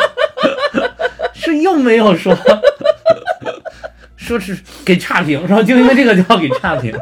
[1.32, 2.36] 是又没有说，
[4.16, 6.94] 说是给差评，说就因为这个就要给差评。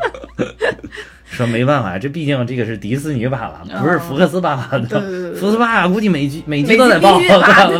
[1.30, 5.00] 说没办法，这毕竟这个是迪士尼爸爸，不是福克斯爸爸的。
[5.34, 7.18] 福克斯爸爸估计每集每集都得报，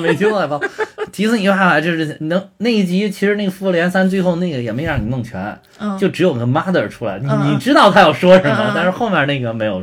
[0.00, 0.60] 每集都得报。
[1.10, 9.82] 迪士尼爸爸就是能那一集，其实那个复联三最后那个也没让你弄全，嗯，就只有个 mother 出来，你嗯你知道他要说什么但是后面那个没有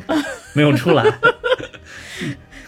[0.54, 1.04] 没有出来。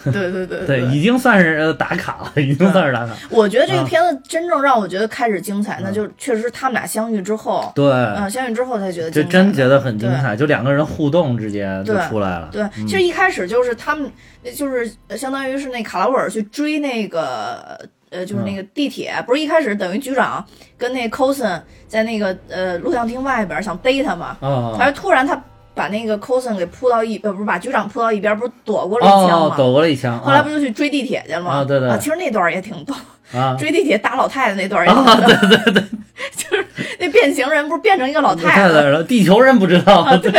[0.12, 3.12] 对对对对，已经算是呃打卡了，已经算是打卡。
[3.30, 12.48] 我觉得这个啊片子真正让我觉得开始精彩，那就确实是他们俩相遇之后，对，嗯，相遇之后才觉得就真觉得很精彩，就两个人互动之间就出来了。
[12.52, 14.10] 对，其实一开始就是他们，
[14.54, 17.78] 就是呃相当于是那卡劳尔去追那个。
[18.10, 20.42] 呃，就是那个地铁，不是一开始等于局长
[20.78, 25.38] 跟那 Coulson 在那个呃录像厅外边想逮他嘛，啊还是突然他
[25.78, 30.18] 把那个 Coulson 给扑到一呃不是把局长扑到一边，不是躲过了一枪哦吗？，躲过了一枪。
[30.18, 31.52] 后来不就去追地铁去了吗？
[31.52, 32.92] 啊对对其实那段也挺逗，
[33.32, 35.82] 啊，追地铁打老太太那段儿也挺逗，对对对，
[36.36, 36.66] 就是
[36.98, 40.32] 那变形人不是变成一个老太太太了，地球人不知道，对，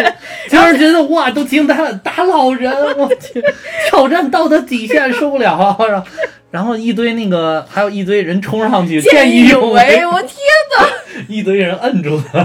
[0.50, 3.42] 就是觉得哇，都惊呆了，打老人，我去，
[3.90, 6.08] 挑战道德底线受不了啊，然后
[6.52, 10.32] 然后一堆那个，还有一堆人冲上去，见义义勇为，我天
[10.78, 10.88] 哪！
[11.30, 12.40] 一堆人摁住他，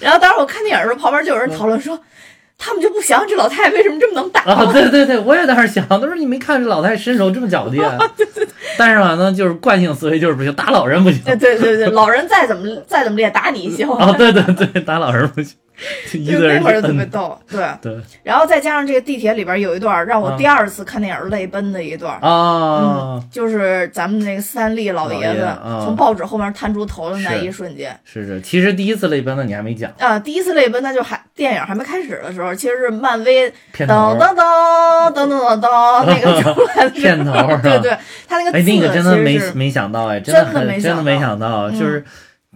[0.00, 1.98] 然后当时我看电影的时候，旁边就有人讨论说，
[2.58, 7.82] 他们就不想想这老太太为什么这么能打啊，对对对，我也当时想，他说你没看这老太太身手这么矫健，
[8.16, 13.88] 对对对但是吧，那就是惯性思维就是不行，打老人不行，对对对对，老人再怎么再怎么练，打你一 行。
[13.90, 15.65] 啊，对对对，打老人不行，就
[16.12, 17.96] 一 就那会儿就特别，逗，对，对。
[18.22, 25.46] 然后再加上这个地铁里边有一段让我啊第二次看电影泪奔的一段，啊，就是咱们那个斯坦利老爷子
[25.84, 40.44] 从报纸后面探出头的那一瞬间，是是，其实第一次泪奔的你还没讲，啊，第一次泪奔，那就还电影还没开始的时候，其实是漫威噔噔噔噔噔噔噔那个出来的片头对对，他那个字哎，那个真的没没想到哎，真的
[40.80, 42.04] 真的没想到就是，嗯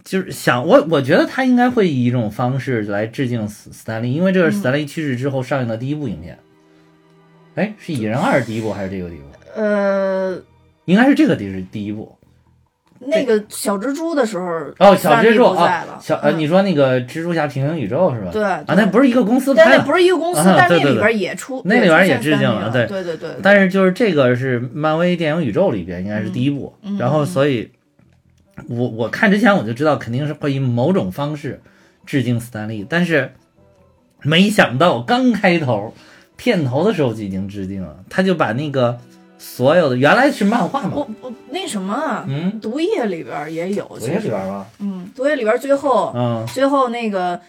[0.04, 6.38] 就是想我我觉得他应该会以一种方式来致敬斯斯坦利，因为这是斯坦利去世之后上映的第一部影片。
[7.56, 9.24] 哎，是《蚁人二》第一部还是这个第一部？
[9.54, 10.38] 呃，
[10.84, 12.16] 应该是这个第是第一部
[13.00, 14.46] 那个小蜘蛛的时候，
[14.78, 18.30] 哦，小蜘蛛啊小呃，嗯你说那个蜘蛛侠平行宇宙是吧？
[18.30, 27.70] 对啊，那不是一个公司拍的，但那不是一个公司，啊但那里边也出，那里边也致敬了对对对对，但是就是这个是漫威电影宇宙里边应该是第一部，嗯然后所以，
[28.68, 31.60] 我我看之前我就知道肯定是会以某种方式
[32.06, 33.32] 致敬斯坦利，但是
[34.22, 35.94] 没想到刚开头
[36.36, 38.98] 片头的时候就已经致敬了，他就把那个
[39.38, 47.40] 所有的原来是漫画嘛，我我那什么啊，嗯，毒液里边也有，毒液里边吗，嗯，毒液里边最后嗯最后那个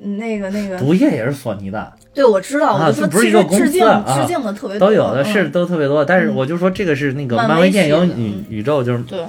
[0.00, 6.04] 那个那个，毒液也是索尼的，对我知道，啊我就说这不是其实致敬啊致敬的特别多都有的，嗯是都特别多。
[6.04, 9.24] 但是嗯我就说这个是那个漫漫威电影宇嗯宇宙，就是对，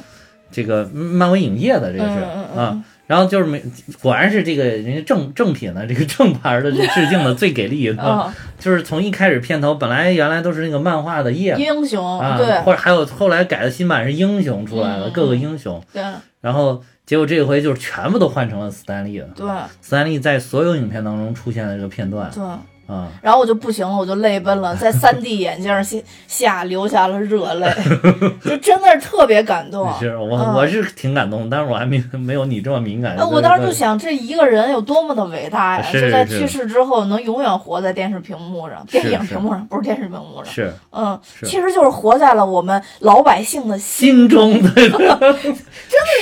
[0.52, 2.84] 这个漫威影业的这个是啊。
[3.08, 3.64] 然后就是没，
[4.02, 16.04] 果然是这个人家正正品的这个正牌的这致敬的最给力的，啊，就是从一开始片头本来原来都是那个漫画的叶英雄啊，对或者还有后来改的新版是英雄出来了，各个英雄，对
[16.42, 19.30] 然后结果这回就是全部都换成了斯坦利了。
[19.34, 19.48] 对
[19.80, 22.44] 斯坦利在所有影片当中出现的这个片段对。
[22.88, 25.98] 啊，然后我就不行了，我就泪奔了，在3 D 眼镜下
[26.28, 27.70] 下流下了热泪，
[28.44, 29.88] 就真的是特别感动。
[30.00, 33.16] 是我嗯我是挺感动，但是我还没没有你这么敏感。
[33.18, 35.84] 那我当时就想，这一个人有多么的伟大呀！
[35.84, 40.46] 是是就在去世之后，能永远活在电视屏幕上、电影屏幕上，不是电视屏幕上。
[40.46, 45.36] 是嗯，是其实就是活在了我们老百姓的心，心中的 真的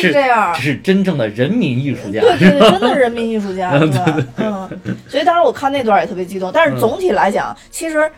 [0.02, 0.54] 是这样。
[0.56, 2.22] 是真正的人民艺术家。
[2.22, 3.72] 对对对，真的是人民艺术家？
[4.38, 4.70] 嗯，
[5.08, 6.52] 所以当时我看那段也特别激动。
[6.56, 8.10] 但是总体来讲，其实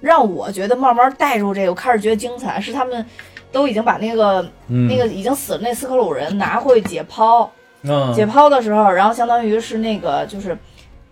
[0.00, 3.06] 让我觉得慢慢带入这个，我开始觉得精彩，是他们
[3.52, 7.48] 都已经把那个嗯，那个已经死了那斯克鲁人拿回去解剖，
[7.82, 8.12] 嗯。
[8.12, 10.58] 解剖的时候，然后相当于是那个就是，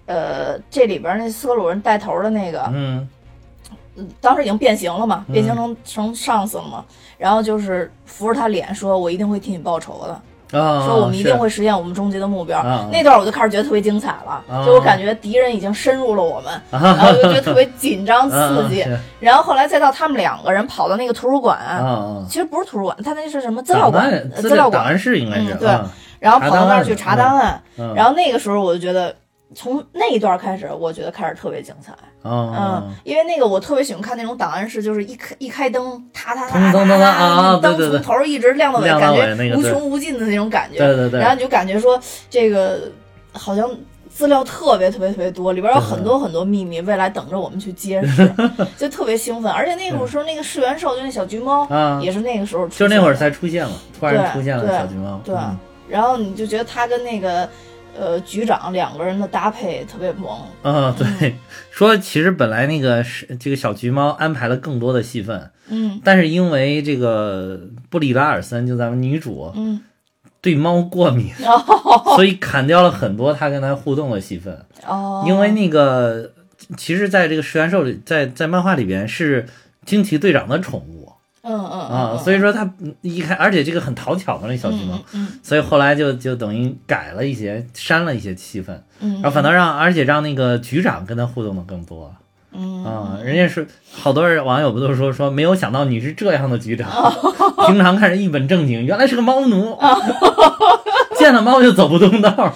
[0.06, 3.08] 呃，这里边那斯克鲁人带头的那个，嗯。
[4.20, 5.32] 当时已经变形了嘛，嗯。
[5.32, 6.84] 变形成成上司了嘛，
[7.16, 10.20] 然后就是扶着他脸说：“我一定会替你报仇的，
[10.52, 12.58] 啊，说我们一定会实现我们终极的目标。
[12.60, 18.82] 啊那段我就开始觉得特别精彩了，啊就我感觉敌人已经深入了我们，然啊后我就觉得特别紧张刺激。
[18.82, 21.58] 啊然后后来再到他们两个人跑到那个图书馆，
[22.28, 27.60] 其实不是图书馆，他那是什么资料馆资料馆，档案室应该是嗯对啊然后跑到那儿去查查档案。
[27.78, 29.14] 嗯然后那个时候我就觉得，
[29.54, 31.92] 从那一段开始，我觉得开始特别精彩。
[32.22, 40.78] 啊嗯，因为那个我特别喜欢看那种档案室，就是一开一开灯，嗒嗒嗒噔噔噔噔啊灯从头一直亮到尾，感觉无穷无尽的那种感觉。
[40.78, 42.90] 对对对然后你就感觉说这个
[43.32, 43.70] 好像。
[44.14, 48.30] 资料特别特别特别多，里边有很多很多秘密，未来等着我们去揭 示，
[48.76, 49.50] 就特别兴奋。
[49.50, 57.48] 而且那个时候，那个世元兽就那小橘猫，啊，也是那个时候出就那会儿才出现了，突然对出现了对小橘猫，对嗯然后你就觉得它跟那个
[57.98, 61.34] 呃局长两个人的搭配特别萌，啊，对，
[61.70, 66.00] 说其实本来那个是这个小橘猫安排了更多的戏份，嗯。
[66.02, 69.80] 但是因为这个布里拉尔森就咱们女主嗯，
[70.40, 71.32] 对猫过敏，
[72.16, 74.64] 所以砍掉了很多他跟他互动的戏份。
[74.86, 76.32] 哦，因为那个
[76.76, 79.46] 其实在这个《食元兽》里，在在漫画里边是
[79.84, 81.01] 惊奇队长的宠物
[81.42, 92.14] 嗯嗯啊，所以说他一开，而且这个很讨巧的那小橘猫，嗯所以后来就就等于改了一些，删了一些气氛，嗯，然后反倒让而且让那个局长跟他互动的更多。
[92.54, 97.66] 嗯啊，人家是好多人网友不都说说没有想到你是这样的局长，哦。
[97.66, 99.78] 平常看着一本正经，原来是个猫奴，
[101.18, 102.28] 见了猫就走不动道。
[102.36, 102.52] 儿。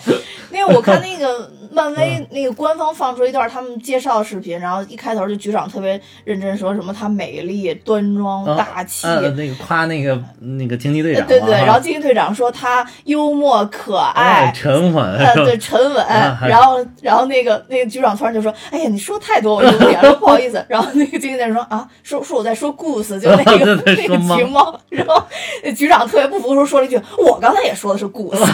[0.52, 9.06] 因为我看那个漫嗯威那个官方放出一段他们介绍视频，然后一开头就局长特别认真说什么他美丽端庄啊大气。
[9.06, 16.04] 呃，那个夸那个那个惊奇队长嘛，对对，然后惊奇队长说他幽默可哎爱，沉稳，呃，对，沉稳。
[16.06, 25.22] 啊然后，然后那个那个局长突然就说：“哎呀，你说太多我优点了， 不好意思。”然后那个经纪人说：“啊，说说我在说 goose，就那个 那个说猫橘猫。”然后
[25.62, 28.38] 那局长特别不服，说说了一句：“我刚才也说的是 goose。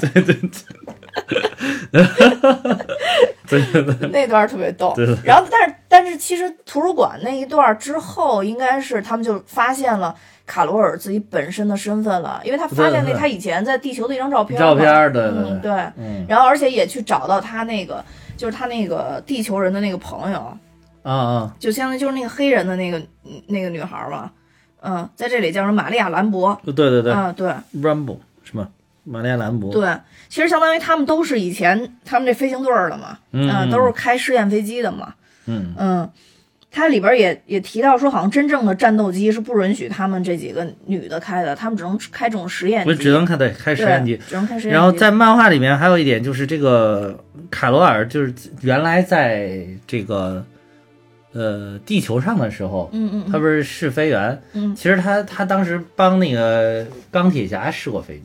[0.00, 0.50] 对对对
[3.48, 4.94] 对对”那段特别逗。
[5.24, 10.14] 然后，但是但是其实图书馆那一段之后，应该是他们就发现了。
[10.46, 16.26] 卡罗尔自己本身的身份了，因为他发现对对那他以前在地球的一张照片，照片儿对对嗯，对，嗯。
[16.28, 18.04] 然后而且也去找到他那个，
[18.36, 20.38] 就是他那个地球人的那个朋友，
[21.02, 21.56] 啊啊。
[21.58, 24.30] 就相当于就是那个黑人的那个嗯那个女孩嘛，
[24.82, 27.10] 嗯，在这里叫什么玛利亚兰博，对对对。
[27.10, 27.50] 啊，对
[27.80, 28.68] ，Rambo 什么
[29.04, 29.88] 玛丽亚兰博，对，
[30.28, 35.14] 其实相当于他们都是以前他们这飞行队儿的嘛，嗯啊都是开试验飞机的嘛，
[35.46, 35.74] 嗯。
[35.78, 36.10] 嗯，
[36.70, 44.18] 它里边儿也也提到说，好像真正的战斗机是不允许他们这几个女的开的，他们只能开这种实验机，我只能开对开实验机，。
[44.28, 47.16] 只能开实验机，然后在漫画里面还有一点就是这个
[47.50, 50.44] 卡罗尔，就是原来在这个
[51.32, 53.30] 呃地球上的时候，嗯嗯。
[53.30, 54.74] 他不是试飞员，嗯。
[54.74, 58.24] 其实他他当时帮那个钢铁侠试过飞机，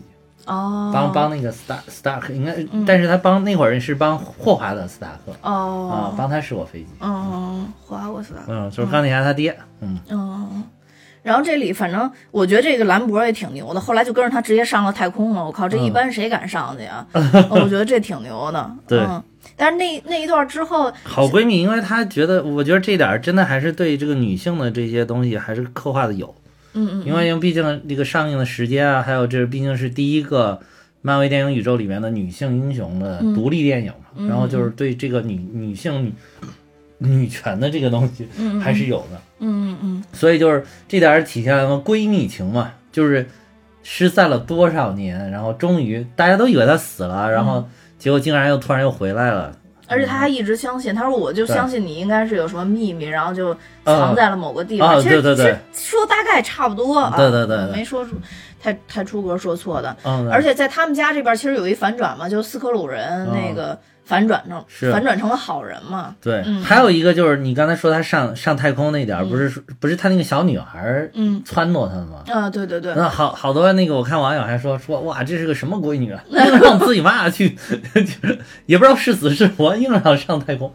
[0.50, 10.64] 哦，帮帮那个 Star Stark 应该，但是他帮那会儿人是帮霍华德斯塔克啊哦，，帮他试过飞机，哦嗯，华德斯塔克嗯，就是钢铁侠他爹，嗯，嗯，
[11.22, 15.46] 然后这里反正我觉得这个兰博也挺牛的，后来就跟着他直接上了太空了。
[15.46, 17.06] 我靠，这一般谁敢上去呀？
[17.52, 18.72] 我觉得这挺牛的。
[18.88, 19.22] 对嗯，
[19.56, 26.34] 但是那那一段之后，好闺蜜，因为她觉得，我觉得这点儿真的还是对这个女性的这些东西还是刻画的有，
[26.74, 30.60] 嗯嗯，因为因为毕竟这个上映的时间啊，还有这毕竟是第一个
[31.02, 36.14] 漫威电影宇宙里面的女性英雄的独立电影嘛，然后就是对这个女女性女
[36.98, 38.28] 女权的这个东西
[38.62, 43.26] 还是有的，嗯嗯所以就是这点儿体现了什么闺蜜情嘛，就是
[43.82, 47.68] 失散了多少年，然后终于大家都以为她死了，然后
[47.98, 49.56] 结果竟然又突然又回来了，
[49.90, 54.90] 而且他还一直相信，他说我就相信你应该是有什么秘密，然后就藏在了某个地方。
[54.90, 55.58] 啊其实对对对。
[55.74, 57.76] 其实说大概差不多啊，对对对对。
[57.76, 58.12] 没说出
[58.62, 59.96] 太太出格说错的。
[60.04, 63.78] 嗯，而且在他们家这边其实有一反转嘛，就斯科鲁人那个
[64.10, 64.92] 反转成、嗯是。
[64.92, 66.16] 反转成了好人嘛。
[66.20, 66.64] 对，嗯。
[66.64, 71.42] 还有一个就是你刚才说他上上太空那点儿，不是说不是他那个小女孩儿嗯。
[71.46, 72.24] 撺掇他的吗？
[72.28, 77.50] 啊，对对对，那好好多那个我看网友还说说哇这是个什么闺女啊，硬 让自己妈去，
[77.94, 80.74] 就 是也不知道是死是活，硬让上太空，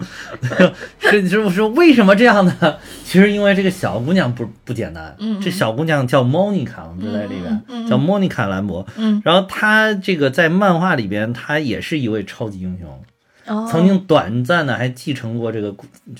[1.00, 2.76] 是是说为什么这样呢？
[3.04, 5.40] 其实因为这个小姑娘不不简单，嗯嗯。
[5.40, 7.88] 这小姑娘叫 Monica，我们就在里边、嗯嗯嗯。
[7.88, 12.88] 叫 Monica 兰博，嗯，然后她这个在漫画里边她也是一位超级英雄，
[13.46, 15.74] 哦曾经短暂的还继承过这个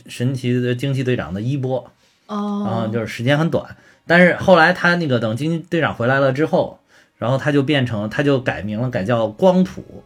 [0.07, 1.91] 神奇的惊奇队长的衣钵。
[2.27, 6.81] 然后哦，就是时间很短，但是后来他那个等惊奇队长回来了之后，
[7.19, 10.03] 然后他就变成他就改名了，改叫光谱，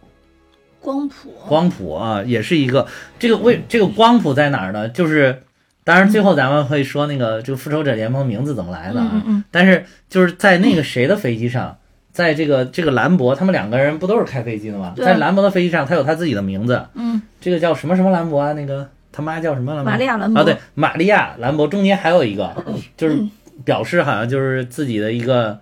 [0.80, 2.88] 光谱光谱啊，也是一个
[3.20, 4.88] 这个为这个光谱在哪儿呢？
[4.88, 5.44] 就是
[5.84, 11.78] 当然最后咱们会说那个这个复仇者联盟名字怎么来的啊，嗯嗯但是就是在那个谁的飞机上。
[12.18, 14.92] 在这个这个兰博，他们两个人不都是开飞机的吗？
[14.96, 18.52] 在兰博的飞机上，他有他自己的名字，嗯，这个叫什么什么兰博啊？
[18.54, 19.92] 那个他妈叫什么兰博？
[19.92, 20.40] 玛利亚兰博。
[20.40, 22.52] 啊，对，玛利亚兰博中间还有一个，
[22.98, 23.30] 就是嗯
[23.64, 25.56] 表示好像就是自己的一个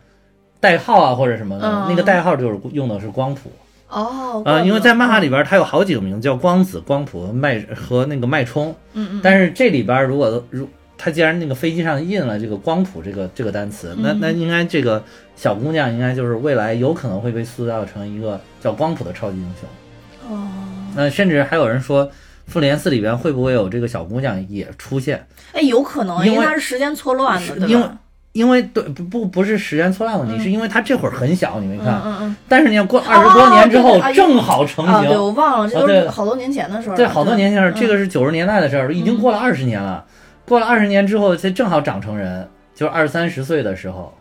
[0.59, 3.52] 代号啊或者什么的，嗯那个代号就是用的是光谱。
[3.90, 10.66] 哦，啊、因为在漫画里边，边它有好几个名字，叫光子、光谱和脉和那个脉冲，嗯嗯，但是这里边如果如
[10.99, 15.03] 它既然那个飞机上印了这个光谱这个这个单词，那嗯那应该这个
[15.34, 20.36] 小姑娘应该就是未来有可能会被塑造成一个叫光谱的超级英雄。
[20.36, 20.49] 哦，
[20.94, 22.11] 那甚至还有人说，
[22.47, 25.26] 复联四里边会不会有这个小姑娘也出现？
[25.53, 27.86] 哎，有可能，因为因为它是时间错乱的，是因为？
[28.32, 32.03] 因为对不不不是时间错乱问题，嗯是因为她这会儿很小，你没看。
[32.05, 35.09] 嗯嗯但是你要过二十多年之后，对对正好成型。
[35.09, 36.97] 对，我忘了，这都是好多年前的事儿。
[36.97, 40.05] 对，好多年前是嗯这个是九十年代的事儿，已经过了二十年了。
[40.47, 44.16] 过了二十年之后，才正好长成人，就是二三十岁的时候。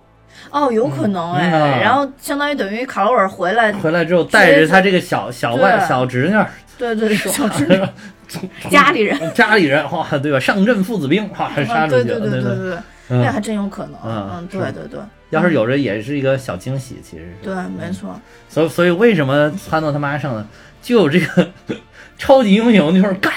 [0.52, 1.80] 哦，有可能哎，嗯啊。
[1.82, 6.48] 然后相当于等于卡罗尔回来，回来之后，带着他这个小小外小侄女儿，
[6.78, 7.82] 对对，小侄女。
[8.72, 10.40] 家里人， 家里人哇，对吧？
[10.40, 12.70] 上阵父子兵，哇，杀啊，出去了，对对对对。
[12.72, 15.00] 对那还真有可能，嗯嗯，对对对。
[15.30, 17.32] 要是有着也是一个小惊喜，其实是。
[17.44, 18.20] 对，没错，
[18.50, 20.48] 所以，所以为什么撺掇他妈上呢？
[20.82, 21.48] 就有这个
[22.18, 23.32] 超级英雄，就是干，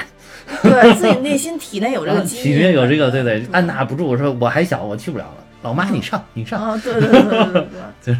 [0.63, 4.07] 对自己内心体内有这个啊基因，体内有这个，对对，按捺不住。
[4.07, 5.45] 我说我还小，我去不了了。
[5.63, 6.63] 老妈，你上，你上。
[6.63, 7.67] 啊，对对对对对
[8.05, 8.17] 对。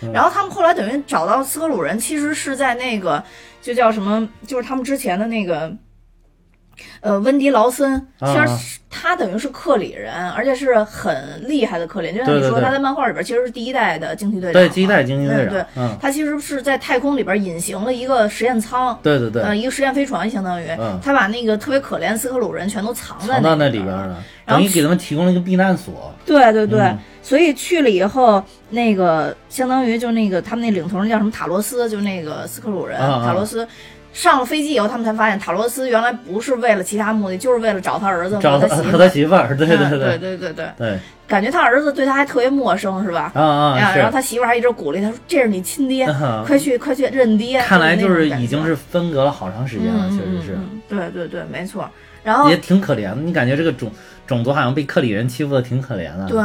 [0.00, 3.22] 对， 然后他们后来等于找到斯克鲁人，其实是在那个
[3.60, 5.72] 就叫什么，就是他们之前的那个，
[7.00, 11.14] 呃，温迪劳森，其啊实是他等于是克里人，而且是很
[11.46, 12.16] 厉害的克里人。
[12.16, 15.64] 就像你说，他在漫画里边其实是第一代的惊奇队长对，第一代惊奇队长对
[16.00, 26.12] 他其实是在太空里边隐形了一个实验舱，对对对，呃，一个实验飞船，相当于、嗯他把那个特别可怜斯克鲁人全都藏在藏到那那里边了，然后等于给他们提供了一个避难所。
[26.24, 33.68] 对对对，嗯所以去了以后，那个相当于就那个他们那领头人叫什么塔罗斯，就那个斯克鲁人、啊啊塔罗斯。
[34.18, 39.56] 上了飞机以后，他们才发现塔罗斯原来不是为了其他目的，就是为了找他儿子找他他媳妇儿。
[39.56, 40.98] 对对嗯 对对对对对，
[41.28, 43.30] 感觉他儿子对他还特别陌生，是吧？
[43.36, 44.10] 啊啊然后。
[44.10, 50.58] 他媳妇儿还一直鼓励他说：“这是你亲爹，啊快去快去认爹。”看来就是已经是分隔了好长时间了，嗯确实是，
[50.88, 51.88] 对对对，没错。
[52.24, 53.16] 然后也挺可怜的。
[53.22, 53.88] 你感觉这个种
[54.26, 56.26] 种族好像被克里人欺负的挺可怜的。
[56.26, 56.42] 对。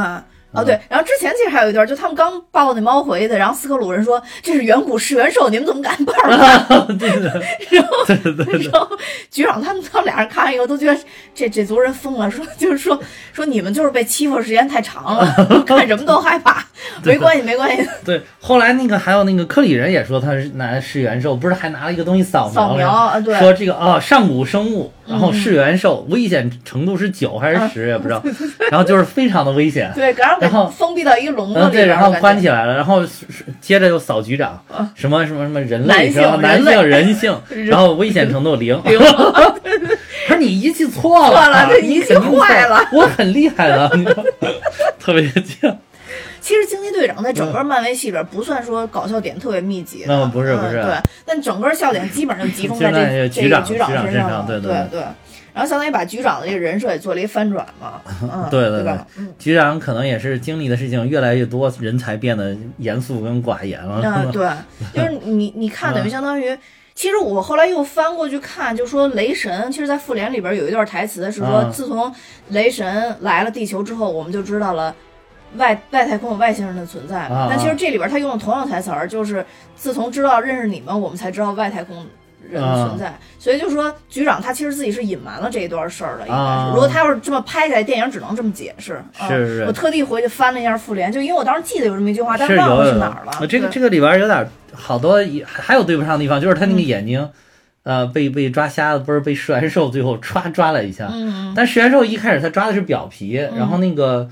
[0.54, 6.78] 哦对，然后之前其实还有一段，就他们刚抱那猫回去，然后斯科鲁人说这是远古噬元兽，你们怎么敢抱它？
[6.98, 7.30] 对对
[7.70, 8.88] 然后对对对，然后
[9.30, 10.98] 局长他们他们俩人看完以后都觉得
[11.34, 12.98] 这这族人疯了，说就是说
[13.32, 16.64] 说你们就是被欺负时间太长了， 看什么都害怕。
[17.02, 28.22] 没关系没关系，对，后来那个还有那个克里人也说他是拿噬元兽，不是还拿了一个东西扫描扫描啊对说这个啊上古生物，然后嗯噬元兽危险程度是九还是十也不知道，
[28.70, 29.90] 然后就是非常的危险。
[29.94, 34.62] 对，然后然后封闭到一个笼子嗯，里对，然后关起起来了，然后是是接着又扫局长，
[34.94, 38.80] 什么什么什么人类，男性然后男人性 人性，然后危险程度零。
[40.26, 43.88] 他说你仪器错了，错了这你仪器坏了，我很厉害的，
[44.98, 45.74] 特别犟。
[46.44, 55.00] 其实惊奇队长在整个漫威系里边不算说搞笑点特别密集的，嗯不是不是对，但整个笑点基本上就集中在这局长这个局长局长身上了，对对对对。
[55.54, 58.94] 然后相当于把局长的这个人设也做了一个翻转嘛，嗯， 对对对
[59.38, 64.02] 局长可能也是经历的事情越来越多，人才变得严肃跟寡言了。
[64.04, 64.46] 嗯， 对，
[64.92, 66.54] 就是你你看，等于相当于。
[66.94, 72.14] 其实我后来又翻过去看，就说雷神，其实，在复联里边有一段台词是说，啊自从
[72.50, 74.94] 雷神来了地球之后，我们就知道了
[75.56, 77.20] 外外太空有外星人的存在。
[77.22, 79.44] 啊但其实这里边他用了同样的台词儿，就是
[79.74, 82.06] 自从知道认识你们，我们才知道外太空
[82.48, 83.12] 人的存在。
[83.38, 86.40] 所以就说局长他其实自己是隐瞒了这一段事儿的，应该是。
[86.40, 88.94] 啊如果他要是这么拍下来，电影只能这么解释。
[89.18, 93.46] 啊是是我特地回去翻了一下复联，就因为我当时记得有这么一句话，但是忘了有是哪儿了。
[93.46, 97.30] 这个这个里边有点好多也还有对不上的地方，就是他那个嗯眼睛，
[97.82, 104.28] 呃，被被抓瞎了，不是被食元兽最后歘抓了一下，嗯但食元兽一开始他抓的是表皮，然后那个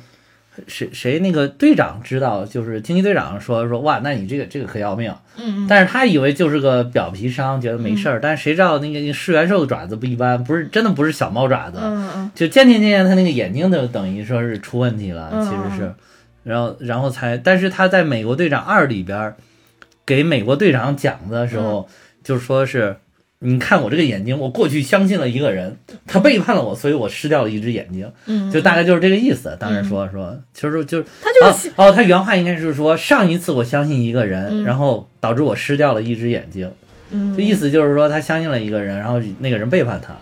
[0.67, 5.67] 谁谁那个队长知道，就是惊奇队长说说哇，那你这个这个可要命，嗯嗯。
[5.69, 12.31] 但是他以为就是个表皮伤，觉得没事儿，但是谁知道那个噬元兽的爪子不一般，不是真的不是小猫爪子，嗯嗯。
[12.35, 15.95] 就渐渐渐渐，他那个眼睛就等于说是出问题了，嗯其实是，
[16.43, 19.37] 然后然后才，但是他在美国队长二里边儿
[20.05, 21.89] 给美国队长讲的时候，
[22.23, 22.97] 就说是，
[23.45, 25.77] 你看我这个眼睛，我过去相信了一个人，
[26.07, 29.57] 他背叛了我，所以我失掉了一只眼睛，嗯，就大概就是这个意思。
[29.59, 36.71] 当然说说，其实就是他就是哦哦，他原话应该是说，上一次我相信一个人，嗯然后导致我失掉了一只眼睛，
[37.11, 40.15] 嗯，这意思就是说他相信了一个人，然后那个人背叛他。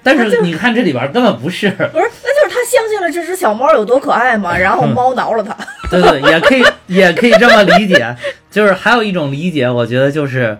[0.00, 5.54] 但是你看这里边儿根本不是，不是，那就是他相信了这只小猫有多可爱嘛，然后猫挠了他。
[5.90, 8.16] 对对，也可以 也可以这么理解。
[8.50, 10.56] 就是还有一种理解，我觉得就是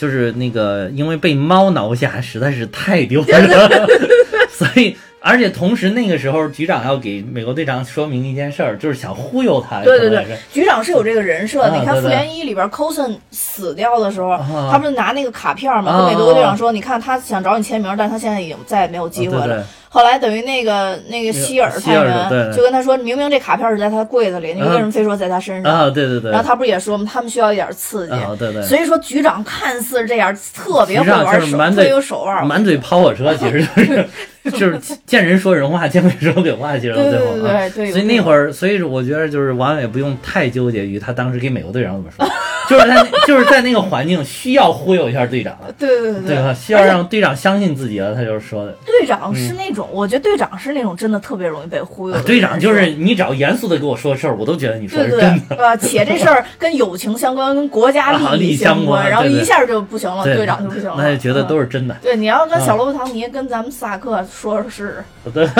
[0.00, 3.86] 就是那个，因为被猫挠下实在是太丢人了，
[4.50, 9.82] 所以而且同时那个时候局长要给美国队长说明一件事儿，就是想忽悠他。
[9.82, 11.76] 对对对局长是有这个人设的。
[11.76, 19.62] 你看复联一里边 Coulson 死掉的时候，啊他不是拿那个卡片嘛，啊跟美国队长说：“你看，他想找你签名，但他现在已经再也没有机会了。
[19.92, 27.04] 后来等于那个那个希尔探员就跟他说：“明明这卡片是在他柜子里，你为什么非说在他身上？”啊，对对对，然后他不是也说吗？
[27.12, 28.12] 他们需要一点刺激。
[28.12, 32.46] 啊对对，所以说，局长看似这样，特别会玩手，特别有手腕。
[32.46, 34.08] 满嘴跑火车，其实就是
[34.52, 37.34] 就是见人说人话，见鬼说鬼话，其实到对最后啊。
[37.34, 42.26] 对对对，所以那会儿儿，所以我觉得就是网友也不用太纠结于他当时给美国队长怎么说，
[42.68, 46.52] 就是他就是在那个环境需要忽悠一下队长， 对对对对吧？
[46.54, 48.72] 需要让队长相信自己了，他就是说的。
[48.86, 55.56] 队长是那种，我觉得队长是那种真的特别容易被忽悠队长就是你只要严肃的跟我说事儿，我都觉得你说的是真的。
[55.56, 61.60] 对，呃，且这事儿跟友情相关，跟国家啊利益相相关然后一下就不行了，队长就不行了，那就觉得都是。
[61.60, 61.94] 是真的。
[62.00, 65.02] 对，你要跟小罗伯·唐尼跟咱们萨克说是。
[65.34, 65.46] 对，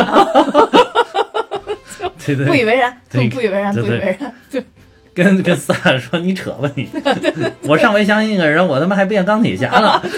[2.24, 3.90] 对对，不以为然，不以为然，不对。
[3.90, 4.64] 对以为然，对。
[5.12, 6.88] 跟跟萨尔说你扯吧你，
[7.66, 10.00] 我上回相信一个人，我他妈还变钢铁侠了。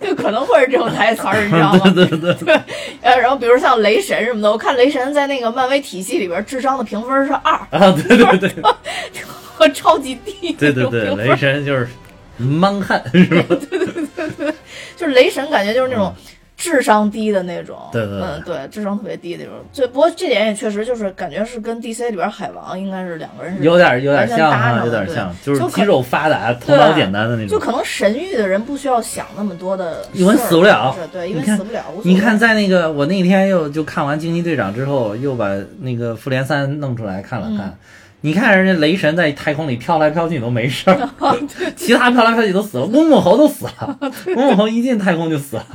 [0.00, 1.80] 就可能会是这种台词儿，你知道吗？
[1.94, 2.54] 对对对，对，
[3.02, 8.50] 呃，然后比如像雷神什么的，我看雷神在那个漫威体系里边智商的评分是二，啊对对对。
[9.56, 10.52] 和超级低。
[10.54, 11.86] 对对对，雷神就是
[12.38, 13.56] 莽汉是吧？
[14.96, 16.12] 就是雷神感觉就是那种
[16.56, 19.58] 智商低的那种，嗯对对对嗯，对，智商特别低的那种。
[19.74, 27.48] 对，不过这点也确实就是感觉是跟 DC 里边海王应该是两个人是有点有点像有点像，就是肌肉发达、头脑简单的那种。
[27.48, 31.84] 就可能神域的人不需要想那么多的，因为死不了是对，因为死不了。
[31.92, 35.48] 无所谓你看，在那个我那天又就看完《惊奇队长》之后，又把
[35.80, 37.76] 那个《复联三》弄出来看了看。
[38.24, 41.08] 你看人家雷神在太空里飘来飘去都没事儿，
[41.76, 43.98] 其他飘来飘去都死了，乌木猴都死了，
[44.34, 45.66] 乌木猴一进太空就死了，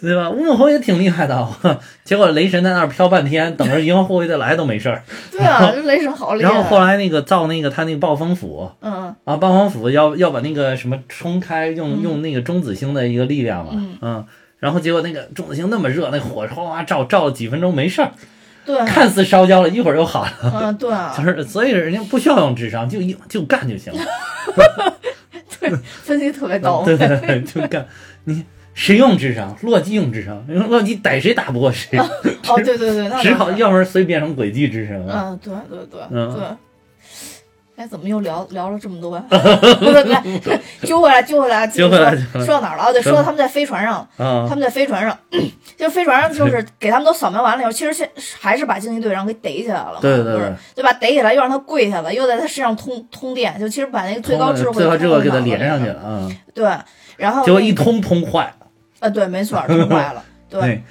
[0.00, 0.30] 对吧？
[0.30, 1.46] 乌木猴也挺厉害的，
[2.04, 5.02] 结果雷神在那儿飘半天，等着银河护卫队来都没事儿。
[5.30, 6.50] 对啊，这雷神好厉害。
[6.50, 14.24] 然后后来那个造那个他那个暴风斧，嗯，啊，暴风斧要要把那个什么冲开，用用那个中子星的一个力量嘛，嗯，
[14.58, 18.10] 然后结果那个中子星那么热，那火哗哗照照了几分钟没事儿，
[18.86, 24.00] 看似烧焦了，一会儿又好了，嗯，对啊， 就是所以人家不需要用智商，就一就干就行了，
[26.02, 27.06] 分析特别到对位。
[27.08, 27.86] 对对，就干。
[28.24, 28.44] 你
[28.74, 29.56] 谁用智商？
[29.62, 31.98] 洛基用智商，洛基逮谁打不过谁，
[32.48, 35.30] 哦，对对对，那只好要不然随变成诡计之神了。
[35.30, 36.42] 嗯，对对对嗯对。
[37.74, 39.24] 哎，怎么又聊聊了这么多呀？
[39.30, 40.04] 不是，
[40.40, 42.82] 不是，揪回来，揪回来，揪回来说揪回来说到哪儿了？
[42.84, 45.18] 啊，对，说到他们在飞船上，他啊们在飞船上，
[45.76, 48.08] 就飞船上就是给他们都扫描完了以后，其实现
[48.38, 50.92] 还是把惊奇队长给逮起来了嘛，对对对对吧？
[50.94, 56.70] 逮起来又让他跪下了，又在他身上通通电，就其实把那个最高智慧最高智慧给他连上去了，了啊，对，
[57.16, 58.66] 然后结果一通通坏了。
[59.00, 60.82] 呃，对，没错，通坏了， 对，对，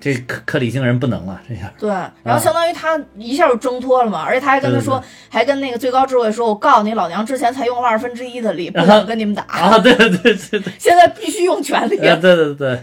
[0.00, 1.72] 这克克里星人不能了，这下。
[1.78, 1.90] 对，
[2.24, 5.06] 然后相当于他一下就挣脱了嘛，而且他还跟他说，对对。
[5.28, 12.82] 还跟那个最高智慧说，我告诉你，老娘之前才用了二分之一的力，不想跟你们打，啊，对对对对对， 现在必须用全力，啊对对对，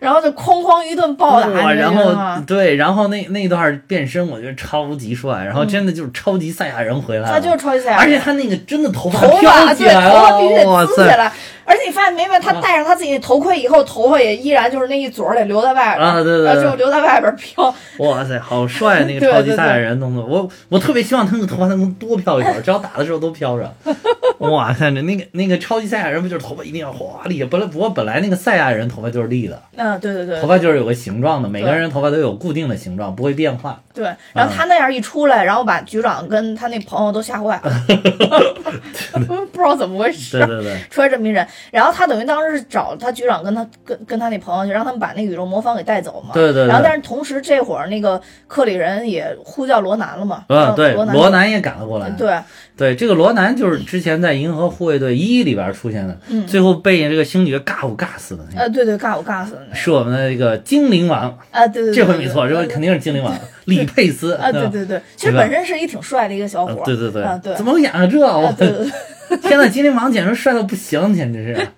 [0.00, 2.14] 然后就哐哐一顿暴打，然后？
[2.46, 10.54] 对，然后那那段变身我觉得超级帅，然后真的就是超级赛亚人回来了，他就是超级赛亚人，而且他那个真的头发头飘起来头发必须！
[10.54, 11.32] 得滋起来，
[11.64, 17.74] 而且你发现没没，他戴上他自己的头盔以后，头发也依然就是那一撮儿得留在外边，啊对对就留在外边飘。
[17.98, 19.04] 哇塞，好帅！
[19.04, 23.72] 那个超级赛亚人 动作，我我特别希望他那个头发能多飘一会儿，只要打的时候都飘着。
[24.38, 27.42] 哇，塞，那那个那个超级赛亚人不就是头发一定要华丽？
[27.44, 29.60] 本来不过本来那个赛亚人头发就是立的，
[29.94, 33.80] 嗯，对对对头发就是有个形状的，每个人头发都有固定的形状，不会变化。
[33.94, 34.04] 对。
[34.32, 37.72] 然后他那样一出来，然后把局长跟他那朋友都吓坏了，
[39.52, 40.46] 不知道怎么回事对。
[40.46, 46.30] 对对， 出来这么一人，然后他等于当时是找他局长跟他跟跟他那朋友去，让他们把那个宇宙魔方给带走嘛。
[46.34, 50.44] 对对对然后但是同时这会儿那个克里人也呼叫罗南了嘛。
[50.48, 51.46] 啊对，罗南。
[51.46, 52.10] 也赶了过来。
[52.10, 52.34] 对，
[52.76, 59.75] 对，这个罗南就是之前在《银河护卫队一》里边出现的，嗯最后被这个星爵尬舞尬死的那个，呃，对对，尬舞尬死的那个。
[59.76, 61.38] 是我们的一个精灵王。
[61.52, 63.32] 啊，对对对，这回没错，这回肯定是精灵王
[63.66, 68.18] 李佩斯啊，对对对，其实本身是一挺帅的一个小伙对对对啊对，怎么会演成这？
[68.26, 68.52] 我
[69.42, 71.68] 天呐，精灵王简直帅到不行，简直是，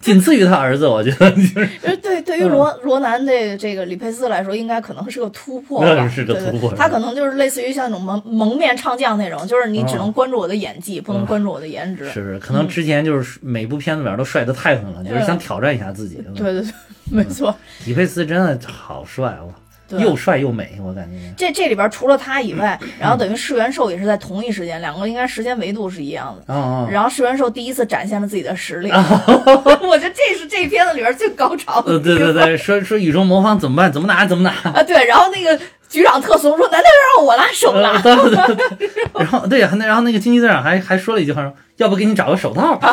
[0.00, 12.06] 仅次于他儿子，我觉得就是 呃对对于罗罗南这这个李佩斯来说，应该可能是个突破吧，那是个突破他可能就是类似于像那种蒙蒙面唱将那种，就是你只能关注我的演技，不能关注我的颜值。
[12.06, 16.16] 是是，可能之前就是每部片子里面都帅的太狠了，就是想挑战一下自己。
[16.34, 16.72] 对对对，
[17.10, 17.54] 没错。
[17.84, 21.16] 李佩斯真的好帅哇，对又帅又美，我感觉。
[21.36, 26.54] 这这里边除了他以外， 然后等于世元寿也是在同一时间，两个应该时间维度是一样的。
[26.90, 31.98] 然后世元寿第一次展现了自己的实力， 我觉得这是这片子里边最高潮的。
[31.98, 33.92] 对对对， 说说宇宙魔方怎么办？
[33.92, 34.26] 怎么拿？
[34.26, 34.50] 怎么拿？
[34.70, 38.30] 啊，对，然后那个局长特怂说：“难道要让我拉手拿呃，？”对
[38.78, 39.04] 对对对。
[39.14, 42.78] 然后对，那然后那个经济队长还还说了一句话，说要不给你找个手套。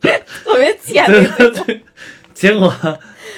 [0.00, 1.26] 特别贱对。
[1.36, 1.80] 对对，
[2.34, 2.74] 结果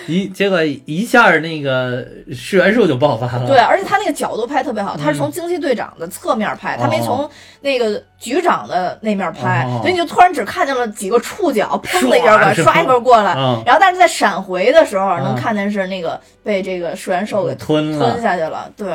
[0.07, 3.47] 一结果一下那个释元兽就爆发了。
[3.47, 7.29] 对，而且他那个角度拍特别好，他是从惊奇队长的侧面拍，他没从
[7.61, 9.79] 那个局长的那面拍，哦。
[9.81, 13.63] 所以你就突然只看见了几个触角，砰的一下刷一下过来，嗯。
[13.65, 15.37] 然后但是在闪回的时候能嗯。
[15.37, 18.11] 看见是那个被这个释元兽给吞了。
[18.11, 18.89] 吞下去了，对，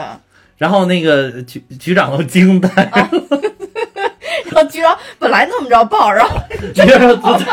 [0.58, 3.10] 然然后那个局局长都惊呆了，
[4.52, 6.38] 然后局长本来那么着抱，然后
[6.74, 7.00] 局长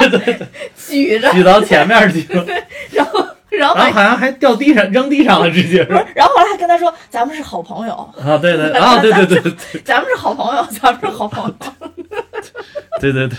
[0.01, 2.45] 对对对， 举着，举到前面去了，
[2.91, 3.25] 然后
[3.57, 7.93] 然后好像还掉地上扔地上了，直接是不是，然后后来还跟他说咱们是好朋友，
[8.23, 11.89] 啊，对对 啊，对对对对咱们是好朋友，咱们是好朋友，
[13.01, 13.37] 对对对，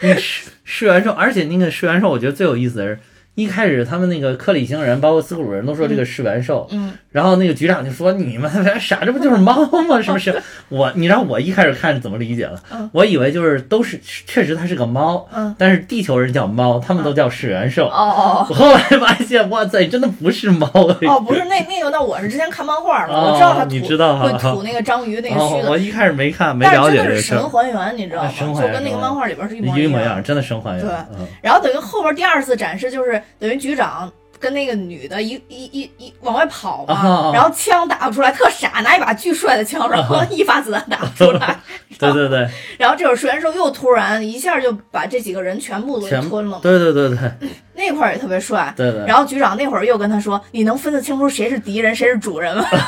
[0.00, 2.98] 那个释释元兽，而且那个释元兽，我觉得最有意思的是。
[3.40, 10.00] 一开始他们那个克里星人，包括斯库鲁人都说这个是元兽，嗯，然后那个局长就说：“你们 傻，这不就是猫吗？
[10.02, 10.34] 是不是？”
[10.68, 12.58] 我，你知道我一开始看是怎么理解的？
[12.72, 17.86] 嗯我以为就是都是确实它是个猫，嗯但是地球人叫猫，他们都叫是元兽。
[17.86, 27.42] 哦哦我后来发现，哇塞，真的不是猫哦哦，不是那那个，那我是之前看漫画了，我知道他吐哦你知道哈会吐那个章鱼那个须哦，子，我一开始没看，没了解这个事儿。
[27.48, 28.30] 还原，你知道吗？
[28.38, 30.22] 就跟那个漫画里边是一模一模一样样，。
[30.22, 30.80] 真的神还原。
[30.86, 34.10] 对嗯然后等于后边第二次展示就是等于局长。
[34.40, 41.60] 跟那个女的一一一一往外跑嘛，啊然后枪打不出来，特傻，拿一把巨帅的枪，然后 一发子弹打不出来，
[42.00, 47.18] 对对对，然后这会儿水元兽又突然一下就把这几个人全部都给吞了，对对对对
[47.76, 48.72] 那块儿也特别帅。
[48.74, 49.04] 对对。
[49.06, 52.64] 然后局长那会儿又跟他说：“你能分得清楚谁是敌人，谁是主人吗？”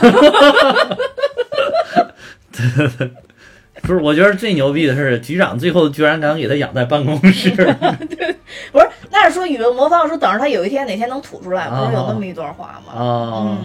[3.83, 7.51] 不是，我觉得最牛逼的是局长最后居然敢给他养在办公室。
[7.51, 8.37] 对
[8.71, 12.93] 不是，那是说宇文魔方说等着他有一天哪天能吐出来，不是有那么一段话吗？
[12.93, 13.59] 啊，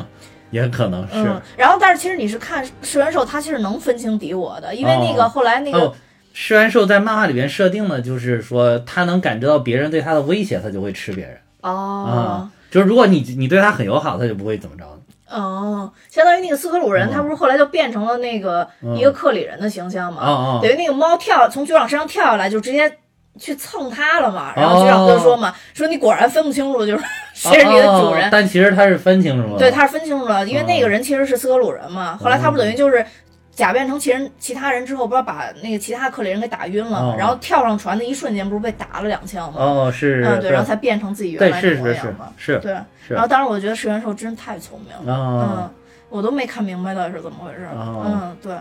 [0.51, 1.13] 也可能是。
[1.13, 5.95] 嗯，然后但是其实你是看释元兽，他其实能分清敌我的，因为那个哦后来那个、哦，
[6.33, 12.51] 释元兽在漫画里面设定的就是说，他能感知到别人对他的威胁，他就会吃别人哦啊。
[12.69, 15.35] 就是如果你你对他很友好，他就不会怎么着你。
[15.35, 20.21] 哦，相当于那个斯克鲁人，嗯他不是后来就变成了那个一个克里人的形象嘛？
[20.21, 22.97] 啊啊等于那个猫跳从局长身上跳下来，就直接
[23.37, 24.53] 去蹭他了嘛。
[24.55, 28.25] 然后局长不就说嘛，说你果然分不清楚就是谁 是你的主人。
[28.25, 29.59] 哦但其实他是分清楚了。
[29.59, 32.17] 对，他是分清楚了，因为那个人其实是斯科鲁人嘛。
[32.17, 33.05] 后来他不等于就是
[33.51, 39.59] 假变成其人其他人之后，不知道把那个其他克里人给打晕了然后跳上船的一瞬间，不是被打了两枪吗？
[39.59, 42.27] 哦，是，嗯，对，然后才变成自己原对来的是是是模样嘛。
[42.37, 42.75] 是对，
[43.07, 45.69] 是然后当时我觉得石元兽真是太聪明了，啊嗯，
[46.09, 47.67] 我都没看明白到底是怎么回事。
[47.73, 48.53] 哦嗯，对。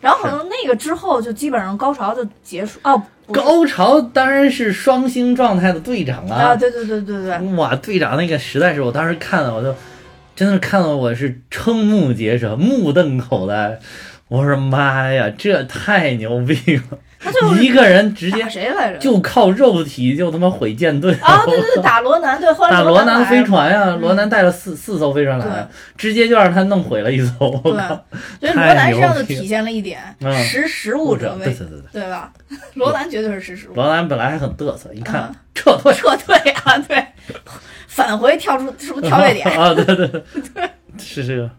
[0.00, 9.74] 然后可能那个之后就基本上高潮就结束哦，高潮当然是双星状态的队长啊，对对对对对，哇，队长那个实在是，我当时看了，我就
[10.36, 13.78] 真的看了我是瞠目结舌、目瞪口呆。
[14.28, 16.98] 我说妈呀，这太牛逼了！
[17.20, 18.98] 他就是一个人直接谁来着？
[18.98, 24.00] 就靠肉体就他妈毁舰队啊，对对对， 打罗南，对，后来打罗南飞船呀，嗯。
[24.00, 27.32] 罗南带了四四艘飞船来，直接就让他弄毁了一艘。
[27.64, 27.72] 我
[28.40, 30.32] 对， 所以罗南身上就体现了一点嗯。
[30.44, 32.32] 识时务者为，对对对对，对吧？
[32.74, 35.34] 罗南绝对是识时务，罗南本来还很嘚瑟，一看嗯。
[35.54, 37.04] 撤退，撤退啊，对，
[37.88, 39.44] 返回跳出是不是跳跃点？
[39.58, 40.22] 啊，对对对，
[40.98, 41.50] 是这个，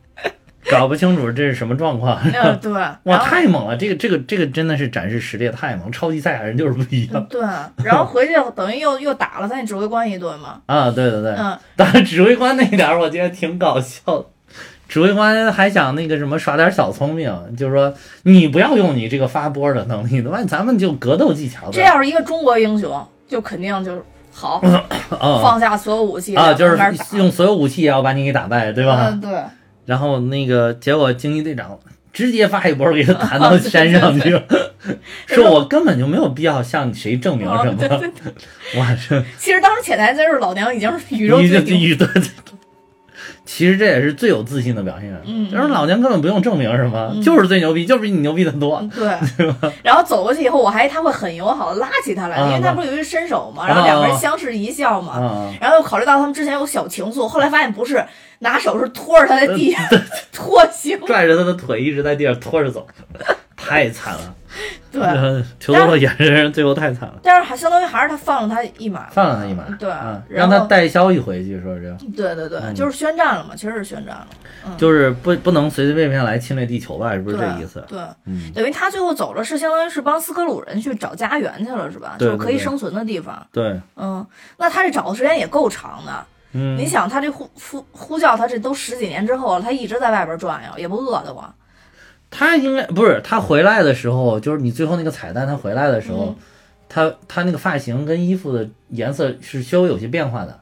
[0.69, 2.19] 搞不清楚这是什么状况。
[2.23, 2.71] 嗯， 对，
[3.03, 3.75] 哇，太猛了！
[3.75, 7.41] 这个这个这个真的是展示实力太猛，超级赛亚人就是不一样对，
[7.83, 10.89] 然后回去等于又又打了他那指挥官一顿嘛，啊！
[10.91, 14.25] 对对对，嗯，当然指挥官那点儿我觉得挺搞笑的。
[14.87, 17.93] 指挥官还想那个什么耍点小聪明，就是说
[18.23, 21.69] 你不要用你这个发波的能力，那咱们就格斗技巧。
[21.71, 24.01] 这要是一个中国英雄，就肯定就是
[24.33, 26.75] 好，啊放下所有武器啊，就是
[27.15, 29.09] 用所有武器也要把你给打败，对吧？
[29.11, 29.29] 嗯，对，
[29.89, 31.75] 然后那个结果惊奇队长
[32.13, 34.43] 直接发一波给他弹到山上去了，
[35.25, 37.89] 说我根本就没有必要向谁证明什么。
[38.77, 41.97] 哇，这其实当时潜台词是老娘已经是宇宙一最牛。
[43.45, 48.87] 其实这也是最有自信的表现，嗯就是老娘根本不用证明什么，嗯就是最牛逼，就是比你牛逼的多。
[48.95, 49.07] 对，
[49.81, 58.05] 然后走过去以后，我还他会很友好的拉起他来，啊因为他不是有一个伸手嘛，然后两个人相视一笑嘛，啊，然后又考虑到他们之前有小情愫，后来发现不是，
[58.39, 59.79] 拿手是拖着他在地下
[60.31, 62.87] 拖行，拽着他的腿一直在地上拖着走，
[63.55, 64.35] 太惨了。
[64.91, 74.27] 对，呃裘多洛演这人最后太惨了，但是还相当于还是他放了他一马，放了他一马，对啊，让他带消息回去，说是对对对，嗯就是宣战了嘛，其实是宣战了，
[74.77, 77.85] 就是不不能随随便便来侵略地球吧，是不是这意思？
[77.87, 82.15] 对，嗯，等于他最后走了，是相当于是帮斯克鲁人去找家园去了，是吧？
[82.17, 83.45] 对就是可以对对生存的地方。
[83.51, 84.25] 对，嗯，
[84.57, 86.25] 那他这找的时间也够长的。
[86.53, 91.53] 嗯，你想，他这呼呼呼叫他这都十几年之后了，他一直在外边转悠，也不饿得慌。
[92.31, 96.35] 他应该不是他回来的时候，就是你最后那个彩蛋，他回来的时候，嗯。
[96.91, 100.59] 他他那个发型跟衣服的颜色是稍微有些变化的。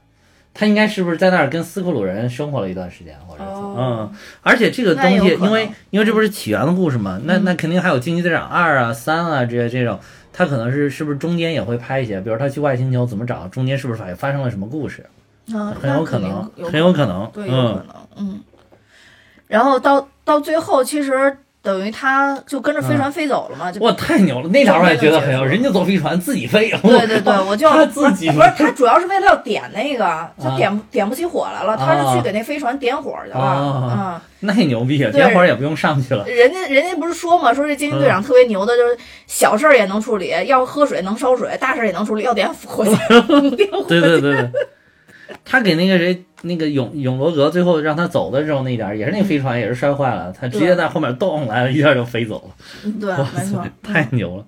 [0.53, 4.11] 他应该是不是在那儿跟斯库鲁人生活了一段时间，或者嗯，
[4.41, 7.43] 而且这个东西因为因为这不是起源的故事嘛，那嗯。
[7.45, 9.97] 那肯定还有惊奇队长二啊、三啊这些这种，
[10.33, 15.05] 他可能是是不是中间也会拍一些，比如他去外星球怎么找，中间是不是发发生了什么故事，
[15.53, 18.39] 嗯，很有可能，有很有可能，对，有可嗯，能，嗯。
[19.47, 24.49] 然后到到最后，其实等于他就跟着飞船飞走了嘛，就哇，太牛了！
[24.49, 34.21] 那点儿我也觉得很牛，中间就结束了人家坐飞船自己飞，对对对，我就 他自己不是他主要是为了要点那个，就啊点不点不起火来了，他是去给那飞船点火去了，啊嗯。
[34.39, 35.09] 那牛逼啊！
[35.11, 42.93] 点火也不用上去了，人家人家不是说嘛，说这惊奇队长特别牛的，就是小事儿也能处理，要喝水能烧水，大事儿也能处理，要点火箭
[43.29, 44.51] 能点火对对对对。
[45.43, 54.45] 他给那个谁，那个永永罗格，最后让他走的时候那点儿，也是那飞船也是摔坏了，他直接在后面动来了，一下就飞走了，对，哇没错。，太牛了！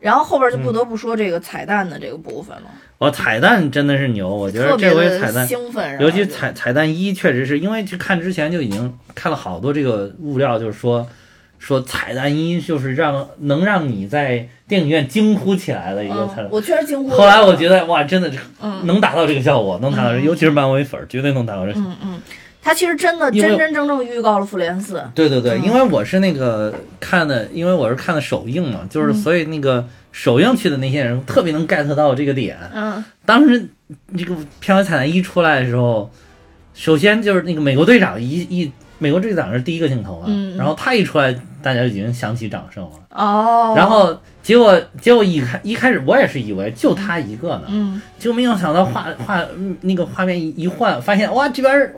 [0.00, 2.64] 然后后边就不得不说这个彩蛋的这个部分了，
[2.98, 11.06] 哦，彩蛋真的是牛，我觉得这回彩蛋，兴奋，尤其彩彩蛋一，确实是因为去看之前就已经看了好多这个物料，就是说
[11.64, 16.44] 说彩蛋一就是让能让你在电影院惊呼起来的一个彩蛋。
[16.44, 17.08] 嗯，我确实惊呼。
[17.08, 18.30] 后来我觉得哇，真的
[18.82, 21.80] 能达到这个效果，能达到尤其是漫威粉儿，绝对能达到这个。
[21.80, 22.22] 嗯嗯，
[22.60, 32.58] 他其实真的真真正正预告了复联四，对对对，嗯因为我是那个看的，因为我是看的首映嘛，就是嗯所以那个首映去的那些人特别能 get 到这个点。
[32.74, 33.66] 嗯当时
[34.14, 36.10] 这个片尾彩蛋一出来的时候，
[36.74, 38.70] 首先就是那个美国队长一一
[39.04, 41.30] 美国队长是第一个镜头嘛，嗯嗯然后他一出来，
[41.62, 42.90] 大家就已经响起掌声了。
[43.10, 51.94] 哦，然后结果结果一开一开始我也是以为就他一个呢，嗯结果没有想到画画嗯那个画面一一换，发现哇这边儿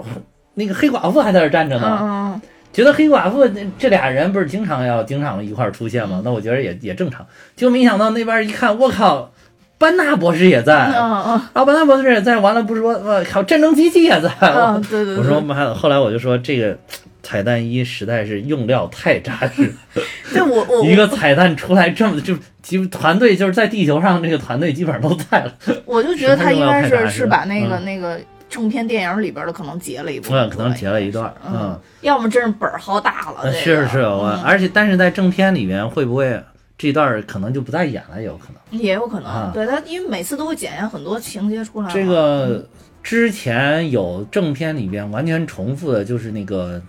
[0.54, 1.98] 那个黑寡妇还在这儿站着嗯呢。
[2.02, 2.40] 嗯
[2.72, 6.20] 觉得黑寡妇这这俩人不是经常要经常一块儿出现吗？
[6.22, 7.26] 那我觉得也也正常。
[7.54, 9.32] 结果没想到那边一看，我靠，
[9.78, 10.94] 班纳博士也在，嗯
[11.26, 12.38] 嗯啊，班纳博士也在。
[12.38, 14.30] 完了不是说，我靠，战争机器也在。
[14.40, 16.76] 嗯， 对对对，我说妈的，后来我就说这个
[17.22, 19.72] 彩蛋一实在是用料太扎实，
[20.32, 25.52] 对我我 一个彩蛋出来这么就基本团队就是在地球上这个团队基本上都在了，
[25.84, 28.18] 我就觉得他应该是是把那个嗯那个
[28.48, 36.40] 正片电影里边的可能截了一部分嗯，可能截了一段，嗯嗯，要么真是本儿好大了，是是，我嗯而且但是在正片里面会不会
[36.78, 38.80] 这段可能就不再演了，也有可能。
[38.80, 41.90] 也有可能，啊对他，因为每次都会检验很多情节出来。
[41.92, 42.68] 这个
[43.02, 46.82] 之前有正片里边完全重复的，就是那个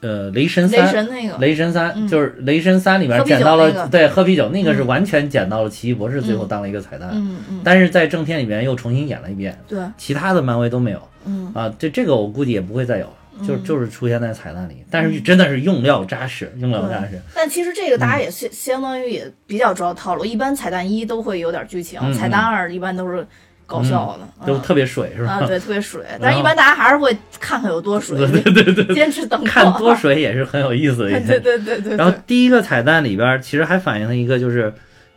[0.00, 7.10] 呃雷神雷三，神那个，雷神三、嗯就是雷神三里边喝啤酒捡到了，那个对，喝啤酒那个是嗯完全捡到了奇异博士，最后嗯当了一个彩蛋。
[7.12, 11.74] 嗯嗯，但是在正片里面又重新演了一遍，对，其他的漫威都没有嗯啊。
[11.78, 13.12] 这这个我估计也不会再有，
[13.46, 14.84] 就嗯就是出现在彩蛋里。
[14.90, 17.20] 但是真的是用料扎实，用料扎实。
[17.34, 23.26] 但其实这个大嗯家也相相当于也比较知道套路，一般彩蛋一都会有点剧情，嗯彩蛋二一般都是
[23.66, 25.32] 搞笑的，嗯都特别水是吧？
[25.32, 34.72] 啊，对，特别水，但是一般大家还是会看看有多水，对对对对， 坚持等看多水也是很有意思的 对对对对，然后第一个彩蛋里边其实还反映了一个就是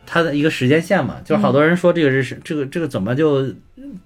[0.06, 3.44] 它的一个时间线嘛，就是好多人说这个是这个这个怎么就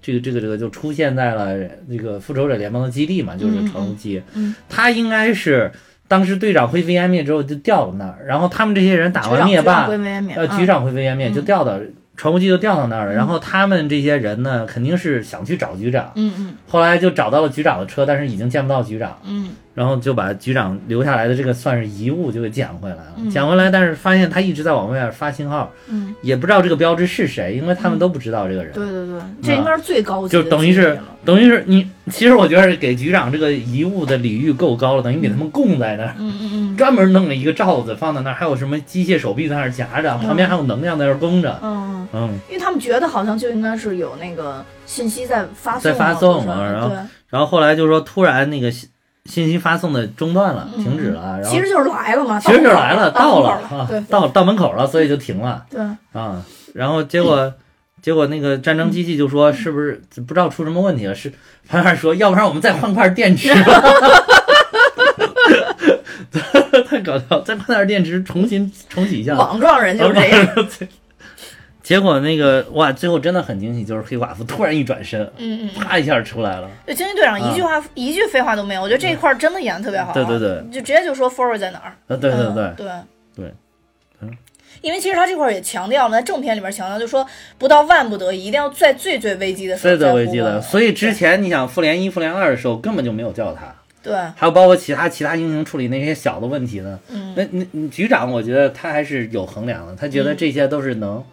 [0.01, 4.55] 这个这个这个就出现在了那个复仇者联盟的基地嘛，就是传呼机，嗯。
[4.67, 5.71] 它应该是
[6.07, 10.57] 当时队长灰飞烟灭之后就掉到那儿，然后他们这些人打完灭霸，呃，嗯。
[10.57, 11.79] 局长灰飞烟灭就嗯掉到
[12.15, 16.57] 传呼机就掉到那儿了，嗯然后他们这些人呢肯定是想去找局长，嗯嗯。
[16.67, 19.17] 后来就找到了局长的车，但是已经见不到局长。
[19.25, 23.29] 嗯然后就把局长留下来的这个算是遗物就给捡回来了，嗯。
[23.29, 36.77] 捡回来，但是发现他一直在往外发信号，嗯，也不知道这个标志是谁，因为他们都不知道这个人，对对对，这应该是最高级就等于是等于是你，其实我觉得给局长这个遗物的礼遇够高了，等于给他们供在那儿，嗯嗯嗯。
[36.77, 46.91] 专门弄了一个罩子放在那儿，还有什么机械手臂在那儿夹着，旁边还有能量在那儿供着，嗯，嗯，因为他们觉得好像就应该是有那个信息在发送在发送嘛然后
[47.27, 48.71] 然后后来就说突然那个
[49.29, 55.63] 信信息发送的中断了，嗯停止了，然后其实就是来了嘛，其实就是来了，到到了啊对，到到门口了，所以就停了。
[55.69, 55.79] 对，
[56.13, 57.53] 啊，然后结果，
[58.01, 61.13] 结果那个战争机器就说是不是不知道出什么问题了？
[61.13, 61.31] 是
[61.67, 63.81] 潘二说，要不然我们再换块电池吧。
[66.87, 69.35] 太搞笑，再换点电池重新重启一下。
[69.35, 70.47] 网状人就是这样，
[71.89, 75.81] 结果那个哇，最后真的很惊喜，就是黑寡妇突然一转身，嗯嗯嗯。
[75.83, 76.69] 啪一下出来了。
[76.85, 80.13] 对，惊奇队长一句话、一句废话都没有，我觉得这一块儿真的演的特别好。
[80.13, 81.89] 嗯对对对，就直接就说 forward 在哪儿。
[82.07, 82.87] 啊，对对嗯对，对
[83.37, 83.53] 对
[84.21, 84.37] 嗯
[84.83, 87.25] 因为其实他这块儿也强调了，在正片里面强调，就说
[87.57, 90.61] 不到万不得已，一定要在最最危机的时候最最危机的。
[90.61, 93.73] 所以之前你想复联一、复联二的时候，根本就没有叫他。
[94.03, 96.99] 对，还有包括其他其他英雄处理那些小的问题呢。
[97.09, 101.23] 嗯那那你局长，我觉得他还是有衡量的，他觉得这些都是能，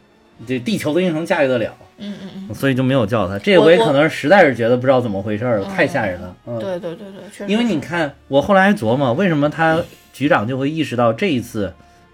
[0.46, 3.38] 这地球的英雄驾驭得了，嗯嗯嗯，所以就没有叫他。
[3.38, 6.36] 这回可能实在是觉得不知道怎么回事儿太吓人了。
[6.46, 7.52] 嗯，对对对对，确实。
[7.52, 9.80] 因为你，看，我后来还琢磨，为什么他
[10.12, 11.72] 局长就会意识到这一次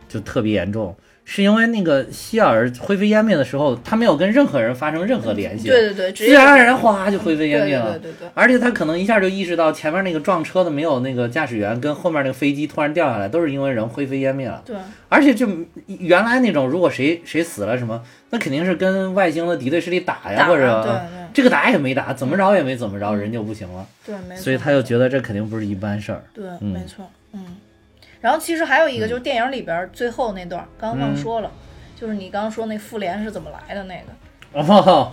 [0.08, 0.94] 就特别严重，
[1.24, 7.98] 是因为那个希尔灰飞烟灭的时候，他没有跟任何人发生任何联系，对对对，直自接然而然哗就灰飞烟灭了。
[7.98, 14.60] 对对对对，而且他可能一下就意识到前面那个撞车的没有那个驾驶员，跟后面那个飞机突然掉下来，都是因为人灰飞烟灭了。
[14.66, 14.76] 对
[15.08, 15.48] 而且就
[15.86, 21.02] 原来那种，如果谁谁死了什么，那肯定是跟外星的敌对势力打呀，打或者
[21.32, 23.86] 这个打也没打，怎么着也没怎么着，人就不行了。
[24.04, 24.42] 对对，没错。
[24.42, 26.22] 所以他就觉得这肯定不是一般事儿。
[26.34, 27.40] 对，嗯没错，嗯。
[28.22, 31.50] 然后其实还有一个就是电影里边最后那段，刚刚忘嗯说了，
[32.00, 34.12] 就是你刚刚说那复联是怎么来的那个。
[34.54, 35.12] 哦，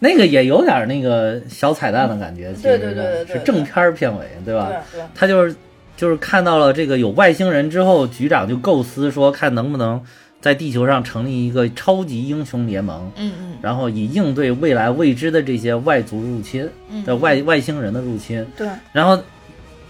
[0.00, 4.72] 那个也有点那个小彩蛋的感觉，对对对对对是正片儿片尾，对吧？
[4.90, 5.54] 对对，他就是
[5.96, 10.02] 就是看到了这个有外星人之后，局长就构思说，看能不能
[10.40, 18.46] 在地球上成立一个超级英雄联盟，嗯嗯然后以应对未来未知的这些外族入侵嗯，的外外星人的入侵。
[18.56, 19.22] 对，然后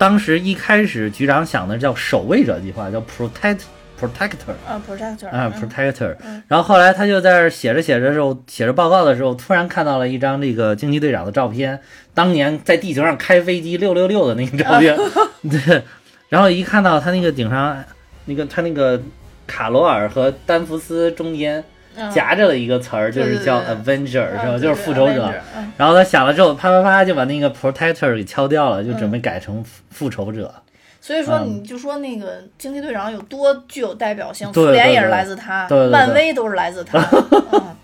[0.00, 3.60] 当时一开始局长想的叫守卫者计划，叫 protect
[4.00, 4.54] protector。
[4.66, 6.42] 啊，protector 啊嗯，protector，嗯。
[6.48, 11.78] 然后后来他就在这写着写着的时候，写着报告的时候，突然看到了一张这个惊奇队长的照片，
[12.14, 14.96] 当年在地球上开飞机六六六的那个照片，
[15.50, 15.82] 对，
[16.30, 17.84] 然后一看到他那个顶上
[18.24, 18.98] 那个他那个
[19.46, 21.64] 卡罗尔和丹弗斯中间嗯
[22.12, 24.44] 夹着了一个词儿，就是叫 Avenger 是吧？
[24.46, 25.32] 嗯就是复仇者。。
[25.76, 30.54] 然后他想了之后，啪啪啪就把那个 protector 给敲掉了，就准备改成复复仇者。
[31.00, 36.98] 所以说，嗯你就说那个惊奇队长有多具有代表性，对复联也是来自他漫威都是来自他。
[37.52, 37.76] 嗯，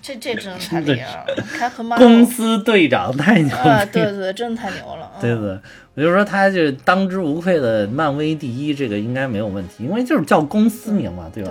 [0.00, 3.84] 这这真的太 厉害了，Captain Marvel 公司队长太牛了。
[3.86, 5.10] 对对对，真的太牛了。
[5.16, 5.58] 嗯对对，
[5.96, 11.50] 我就说他就是当之无愧的漫威第一，这个应该没有问题，因为就是叫公司名嘛，对吧？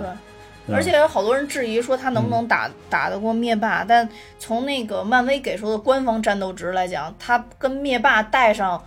[0.72, 4.08] 而且有好多人质疑说他能不能打、打得过灭霸，但
[4.38, 8.82] 从那个漫威给出的官方战斗值来讲，他跟灭霸带上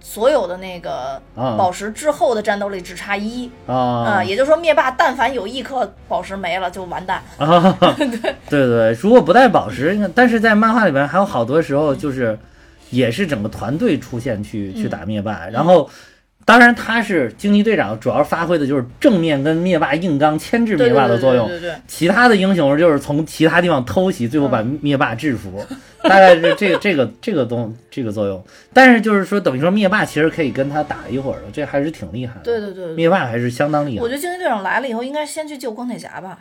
[0.00, 7.22] 所有的那个啊宝石之后的战斗力只差一啊、啊也就是说灭霸但凡有一颗宝石没了就完蛋。
[7.38, 7.76] 啊！
[7.96, 8.08] 对
[8.48, 12.36] 对对，如果不带宝石，但是在漫画里边还有好多时候就是
[12.90, 15.88] 也是整个团队出现去去打灭霸，然后
[16.44, 21.46] 当然他是惊奇队长，主要发挥的就是正面跟灭霸硬刚牵制灭霸的作用。
[21.46, 25.64] 对对对对其他的英雄就是从其他地方偷袭，最后把灭霸制服，
[26.02, 28.44] 大概是这个这个这个东这个作用。
[28.72, 32.40] 但是就是说，等于说灭霸其实可以跟他打一会儿的，这还是挺厉害的。
[32.42, 34.08] 对对对对灭霸还是相当厉害我。
[34.08, 36.38] 觉得惊奇队长来了以后，应该先去救钢铁侠吧。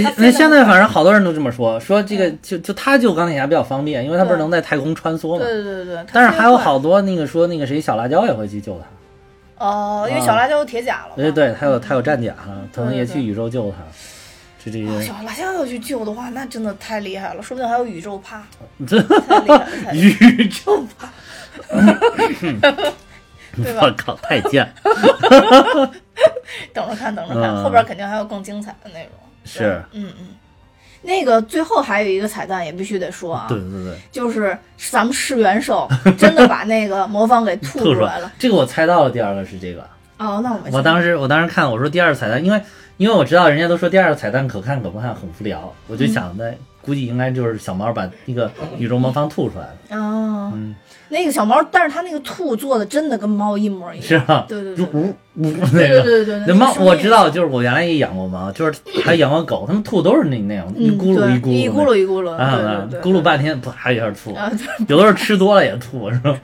[0.00, 5.44] 那那现在反正好多人都这么说，说这个嗯就就他救钢铁侠比较方便，因为他不是能在太空穿梭嘛。
[5.44, 8.86] 对对对对，但是还有好多那个说那个谁小辣椒也会去救他。
[9.66, 11.14] 哦，因为小辣椒有铁甲了嘛。
[11.16, 13.76] 对对，他有他有战甲了，可能也去宇宙救他。
[14.64, 18.42] 这这些小辣椒要去救的话，那真的太厉害了，说不定还有宇宙趴，
[19.92, 21.08] 宇宙趴
[23.62, 24.68] 对吧我靠，太贱。
[26.72, 29.12] 等着看，等着看，嗯后边肯定还有更精彩的内容。
[29.44, 30.26] 是，嗯嗯。
[31.06, 34.56] 那个最后还有一个彩蛋，也必须得说啊，对对对，就是
[34.90, 35.86] 咱们噬元兽
[36.16, 38.32] 真的把那个魔方给吐吐出出来了。
[38.38, 39.86] 这个我猜到了，第二个是这个。
[40.16, 40.70] 哦，那我没。
[40.72, 42.58] 我当时我当时看我说第二个彩蛋，因为
[42.96, 50.74] 因为我知道人家都说第二个彩蛋可看可不看，很无聊，我就想那估计应该就是小猫把那个宇宙魔方吐出来了，哦，嗯，
[51.14, 54.06] 那个小猫，但是它那个兔做的真的跟猫一模一样。
[54.06, 54.44] 是吧？
[54.48, 56.02] 对对对呜呜那对对。
[56.02, 64.36] 对 对，那猫我知道，就是我原来也养过猫，就是还养过狗，它们吐都是那那样一嗯，咕噜一咕噜一咕噜一咕噜，啊，咕噜半天不还有点吐，
[64.88, 66.36] 有的时候吃多了也吐，是吧？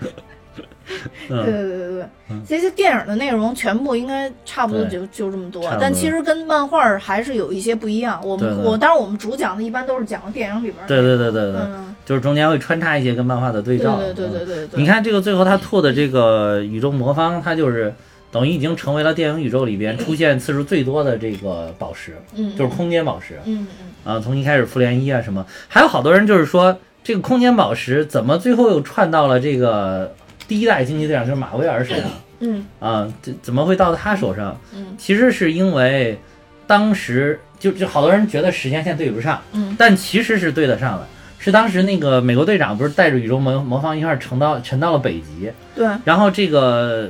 [1.28, 2.07] 对 嗯，对对对对。
[2.30, 8.20] 嗯，这些电影的内容全部应该差不多就就这么多但其实跟漫画还是有一些不一样。
[8.24, 13.99] 我们我当然我们主讲的一般都是讲的电影里边的，对对对对对，嗯，就是中间会穿插一些跟漫画的对照。
[13.99, 17.93] 对对对对对，你看这个最后他吐的这个宇宙魔方，它就是
[18.30, 23.38] 等于已经成为了电影宇宙里边出现次数最多的这个宝石，嗯，就是空间宝石。
[23.45, 24.14] 嗯嗯。
[24.14, 24.20] 啊。
[24.20, 30.14] 从一开始复联一啊什么，还有好多人就是说这个空间宝石怎么最后又串到了这个
[30.51, 33.07] 第一代惊奇队长，就是马威尔身上嗯啊？
[33.22, 34.61] 这怎么会到他手上？
[34.74, 36.18] 嗯其实是因为
[36.66, 41.07] 当时就就好多人觉得时间线对不上，嗯但其实是对得上的。
[41.38, 47.09] 是当时那个美国队长不是带着宇宙魔魔方一块儿沉到沉到了北极，对，然后这个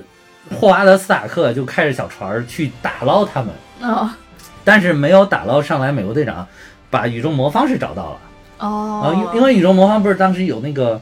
[0.54, 3.42] 霍华德·斯塔克就开着小船儿去打捞他
[3.80, 4.18] 们，啊
[4.62, 5.90] 但是没有打捞上来。
[5.90, 6.46] 美国队长
[6.90, 8.18] 把宇宙魔方是找到了
[8.58, 11.00] 啊，哦，因因为宇宙魔方不是当时有那个有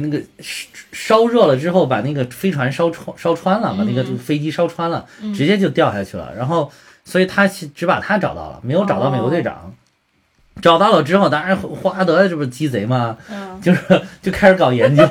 [0.00, 6.32] 那个烧烧热了之后，把那个飞船烧穿烧穿了，把那个嗯飞机烧穿了，嗯直接就掉下去了。
[6.36, 6.70] 然后，
[7.04, 9.74] 所以他其只把他找到了，没有找到美国队长。
[10.62, 13.16] 找到了之后，当然霍华德这不是鸡贼吗？
[13.30, 15.06] 嗯就是就开始搞研究，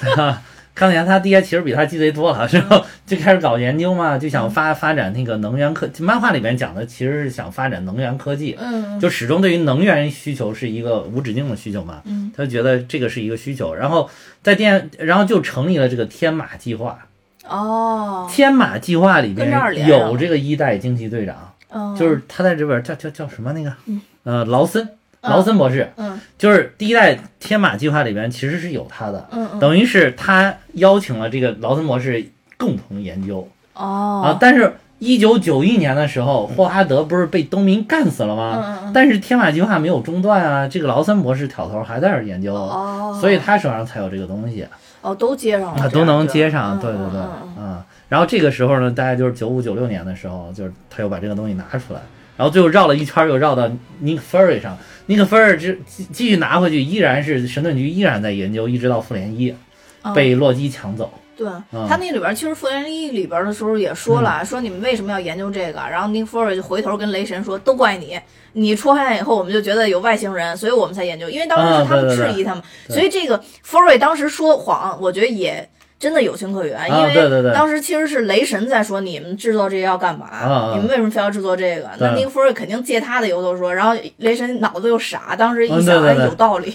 [0.00, 0.42] 对吧？
[0.74, 5.88] 康健他爹其实比他鸡贼多了，然后 就开始搞研究嘛，就想发发展那个能源科。
[6.00, 12.02] 漫画里面讲的其实是想发展能源科技，嗯就始终对于能源需求是一个无止境的需求嘛。
[12.04, 14.10] 嗯他就觉得这个是一个需求，然后
[14.42, 16.98] 在电，然后就成立了这个天马计划。
[17.46, 24.88] 哦，天马计划里边跟这儿连上了有这个一代惊奇队长，嗯就是他在这边叫叫叫什么那个嗯，呃，劳森，嗯
[25.24, 32.24] 劳森博士，嗯就是第一代天马计划里边其实是有他的，嗯嗯等于是他邀请了这个劳森博士
[32.56, 34.74] 共同研究啊哦，，但是。
[35.00, 38.78] 一九九一年的时候，霍华德不是被东明干死了吗？
[38.84, 44.66] 嗯但是天马计划没有中断啊，这个劳森博士挑头还在这儿研究，哦，所以他手上才有这个东西，
[45.02, 47.20] 哦都接上了，啊，都能接上，嗯对对对，
[47.58, 47.82] 嗯。
[48.08, 52.00] 然后这个时候呢，大概就是九五九六年的时候，就是他又把这个东西拿出来，
[52.36, 53.68] 然后最后绕了一圈，又绕到
[54.02, 54.76] Nick Fury 上
[55.06, 59.54] ，Nick Fury 继继继续拿回去，依然是神盾局依然在研究，一直到复联一
[60.02, 61.12] 嗯被洛基抢走。
[61.36, 65.80] 对嗯他那里边，其实复联一里边的时候也说了，说你们为什么要研究这个？
[65.80, 68.18] 然后 Nick Fury 就回头跟雷神说，都怪你，
[68.52, 71.28] 你出海以后，我们就觉得有外星人，所以我们才研究。
[71.28, 75.68] 因为当时是他们质疑他们，对所以这个 Fury 当时说谎，我觉得也。
[76.04, 80.72] 真的有情可原，因为当时其实是雷神在说你们制作这个要干嘛？
[80.74, 81.88] 你们为什么非要制作这个？
[81.98, 86.74] 那对 Nick Fury 肯定借他的由头说，然后雷神脑子又傻，当时一嗯想，对对对哎，有道理。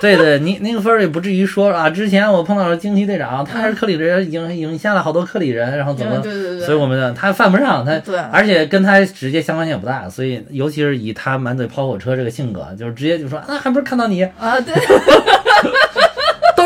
[0.00, 8.16] 对 对，你那个 Fury 不至于说啊，之前我碰到了惊奇队长，他是克里人，影影下了好多克里人，然后怎么嗯，对对对，所以我们他犯不上他，对。
[8.30, 14.72] 而且跟他直接相关性也不大，所以尤其是以他满嘴跑火车这个性格，就是直接就说啊，还不是看到你，啊，对，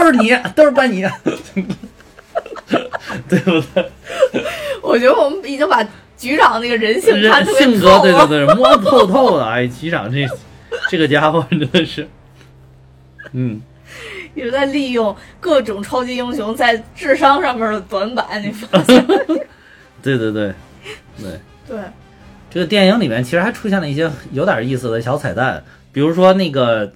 [0.04, 1.02] 都是你，都是怪你，
[3.28, 3.90] 对不对？
[4.82, 5.82] 我觉得我们已经把
[6.16, 8.00] 局长那个人性性格。
[8.00, 10.26] 对对对摸透透的， 哎，局长这
[10.90, 12.06] 这个家伙真的是，
[13.32, 13.62] 嗯，
[14.34, 19.06] 一直在利用各种超级英雄在智商上面的短板，你发现？
[20.02, 20.54] 对 对对对。
[21.66, 21.78] 对，
[22.50, 26.92] 这个电影里面其实还出现了一些有点意思的小彩蛋，比如说那个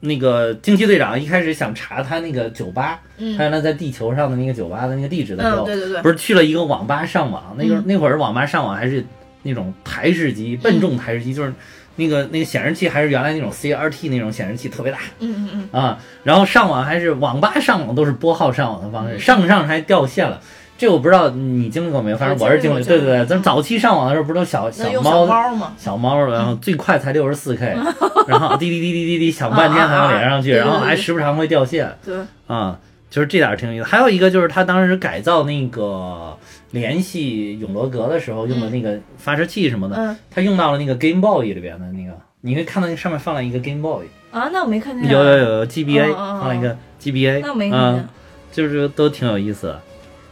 [0.00, 9.04] 那个惊奇队长一开始想查他那个酒吧，嗯他原来在地球上的那个酒吧的那个地址的时候，嗯，对对对，不是去了一个网吧上网，那个、嗯那会儿网吧上网还是
[9.42, 11.52] 那种台式机，笨重台式机，就是
[11.96, 15.98] 那个那个显示器还是原来那种 CRT 那种显示器，特别大嗯嗯嗯，啊。
[16.24, 20.40] 然后上网还是网吧上网都是拨号上网的方式，嗯上着上着还掉线了。
[20.80, 22.82] 这我不知道你经历过没有，反正我是经历。
[22.82, 27.76] 对对对，咱早期上网的时候不是都小小猫吗，小猫了，然后最快才六十四 K，
[28.26, 31.94] 然后滴滴滴滴滴滴响半天才能连上去，然后还时不常会掉线。
[32.02, 32.16] 对，
[32.46, 32.78] 啊、
[33.10, 33.84] 就是这点挺有意思。
[33.84, 36.34] 还有一个就是他当时改造那个
[36.70, 48.08] 联系永罗格的时候用的那个发射器什么的，嗯他用到了那个 Game Boy 里边的那个，你可以看到那上面放了一个 Game Boy，啊，那我没看见，有有有 GBA、放了一个 GBA，那我没看见嗯，。
[48.50, 49.80] 就是都挺有意思的。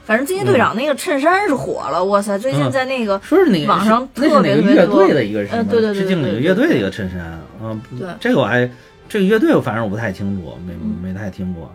[0.09, 2.39] 反正惊奇队长那个衬衫是火了，哇塞！
[2.39, 5.43] 最近嗯在那个说是那个网上特别特别多队的一个？
[5.53, 7.39] 嗯对对对致敬哪个乐队的一个衬衫？
[7.63, 8.67] 嗯，对这个我还
[9.07, 11.71] 这个乐队，反正我不太清楚，没嗯没太听过。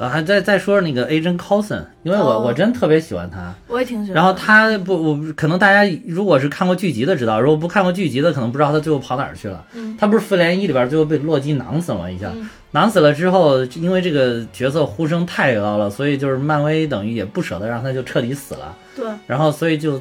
[0.00, 3.54] 啊，还再再说说那个 Agent Coulson，因为我、哦我真特别喜欢他。
[3.68, 4.14] 我也挺喜欢。
[4.14, 9.62] 然后他不，我可能大家如果是看过剧集的知道，如果不看过剧集的，可能不知道他最后跑哪儿去了。
[9.74, 12.10] 嗯他不是复联一里边最后被洛基囊死了吗？
[12.10, 18.74] 一下，嗯囊死了之后，因为这个角色呼声太高了，所以就是漫威等于也不舍得让他就彻底死了。
[18.96, 20.00] 对，然后所以就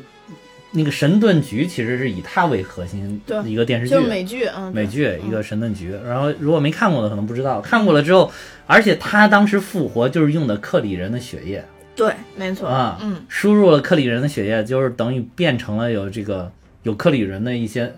[0.71, 5.93] 那个神盾局其实是以他为核心对的一个电视剧，就是美剧，嗯，美剧一个神盾局。
[6.05, 8.31] 然后如果没看过的可能不知道，看过了之后，
[8.67, 11.63] 而且他当时复活就是用的克里人的血液。
[11.95, 16.51] 对，没错，啊嗯，输入了克里人的血液，就是等于变成了有这个
[16.83, 17.91] 有克里人的一些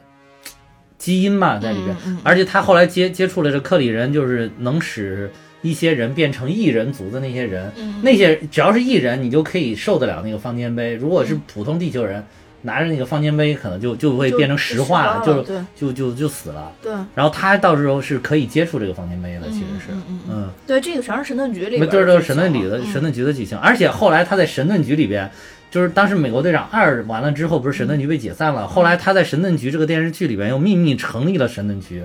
[0.98, 1.96] 基因嘛在里边。
[2.24, 5.30] 而且他后来接接触了这克里人，就是能使
[5.62, 10.96] 一些人变成异人族的那些人，嗯那些只要是异人，你就可以受得了那个方尖碑。
[10.96, 12.26] 如果是普通地球人，
[12.64, 16.72] 拿着那个方尖碑，可能就就会变成石化，了就对就就就死了。
[16.82, 16.92] 对。
[17.16, 22.86] 然后他到时候是可以接触这个方尖碑的，其实是，嗯嗯嗯对，这个全是神盾局里边那的剧情，这都是神盾里的嗯。
[22.92, 25.30] 神盾局的剧情，而且后来他在神盾局里边，
[25.70, 32.04] 就是当时美国队长二完了之后，不是神盾局被解散了，后来他在神盾局这个电视剧里边又秘密成立了神盾局，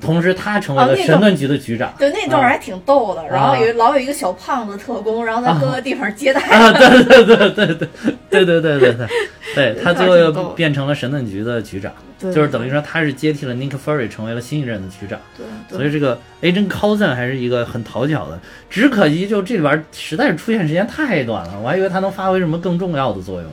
[0.00, 1.92] 同时他成为了神盾局的局长。
[1.98, 3.26] 对，那段还挺逗的。
[3.28, 6.40] 然后有老有一个小胖子特工，然后在各个地方接待。
[6.48, 7.76] 啊，对对对对对
[8.30, 9.06] 对对对对对
[9.54, 11.90] 对，他最后又变成了神盾局的局长，
[12.20, 15.18] 对就是等于说他是接替了 Nick Fury 成为了新一任的局长。
[15.36, 18.38] 对对所以这个 Agent Coulson 还是一个很讨巧的，
[18.68, 23.50] 只可惜就这里边实在是出现时间太短了，我还以为他能发挥什么更重要的作用。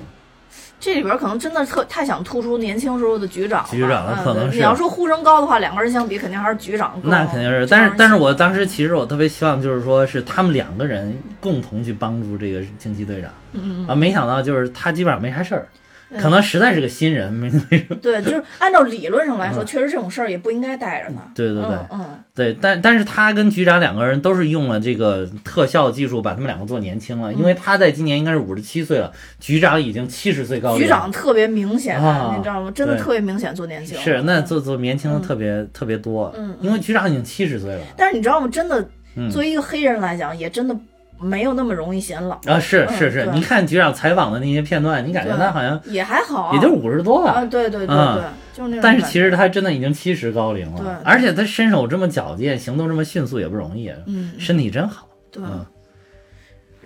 [0.83, 3.69] 这里边可能真的特太想突出年轻时候的局长吧。
[3.71, 6.99] 局长的可能是对你要说呼声高的话，两个人相比，肯定还是局长。
[7.01, 15.79] 那肯定是，但是但是我当时其实我特别希望就是说是他们两个人共同去帮助这个惊奇队长，嗯，嗯啊，没想到就是他基本上没啥事儿，嗯
[16.19, 17.79] 可能实在是个新人，没没。
[18.01, 21.31] 对，就是按照理论上来说，嗯确实这种事儿也不应该带着他。
[21.33, 22.05] 对对对嗯嗯，
[22.35, 30.81] 对，但但是他跟局长两个人都是用了这个特效技术把他们两个做年轻了，因为他在今年应该是五十七岁了，局长已经七十岁高龄。
[30.83, 32.71] 局长特别明显，啊你知道吗？
[32.75, 33.99] 真的特别明显做年轻。
[33.99, 38.47] 是那嗯做做年轻的特别、特别多，嗯嗯因为局长已经七十岁了但是你知道吗？
[38.51, 40.75] 真的，嗯作为一个黑人来讲，也真的
[41.23, 48.19] 没有那么容易显老，啊，是嗯是是，你看局长采访的那些片段，你感觉他好像也还好，也就五十多啊，了，对对对啊
[48.53, 48.81] 对，就是。
[48.81, 50.85] 但是其实他真的已经七十高龄对。
[50.85, 55.07] 了，而且他身手这么矫健，行动这么迅速也不容易，嗯，嗯身体真好。
[55.31, 55.65] 对，嗯，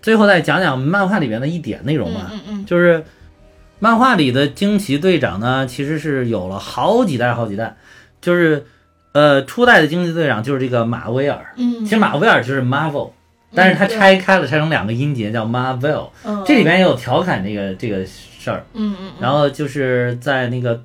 [0.01, 2.65] 最后再讲讲漫画里面的一点内容吧，嗯嗯。
[2.65, 3.03] 就是
[3.79, 7.75] 漫画里的惊奇队长呢，其实是有了好几代好几代，
[8.21, 8.65] 就是
[9.11, 13.11] 呃初代的惊奇队长就是这个马威尔，嗯，其实马威尔就是 Marvel，
[13.55, 20.83] 但是他拆开了拆成两个音节叫 Marvel，嗯这里边也有调侃这个这个事儿，嗯嗯，然后就是在那个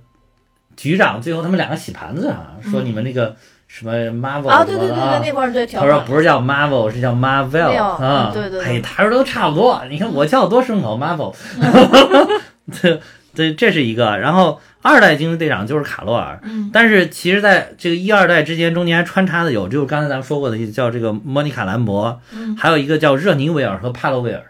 [0.76, 3.34] 局长最后他们两个洗盘子啊，说你们那个
[3.66, 8.30] 什么 Marvel 嗯啊，对对对对，那块儿对调他说不是叫 Marvel，是叫 Marvel 嗯啊。
[8.32, 9.82] 对对他说都差不多。
[9.88, 11.34] 你看我叫的多顺口，Marvel。
[12.70, 13.00] 这
[13.34, 14.18] 这，这是一个。
[14.18, 16.68] 然后二代惊奇队长就是卡洛尔，嗯。
[16.72, 22.56] 但是其实在这个一二代之间，中间还穿插的有，就是刚才咱们说过的，叫这个莫妮卡兰博，嗯。
[22.56, 24.42] 还有一个叫热尼维尔和帕洛维尔。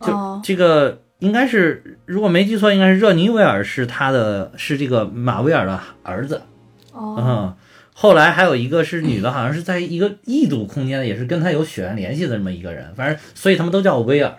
[0.00, 6.40] 就哦这个应该是，如果没记错，应该是热尼维尔是他的，是这个马威尔的儿子。
[6.92, 7.16] 哦。
[7.18, 7.54] 嗯，
[7.92, 14.34] 后来还有一个是女的，好像是在一个异度空间的，也是跟他有血缘联系的这么一个人，反正所以他们都叫威尔，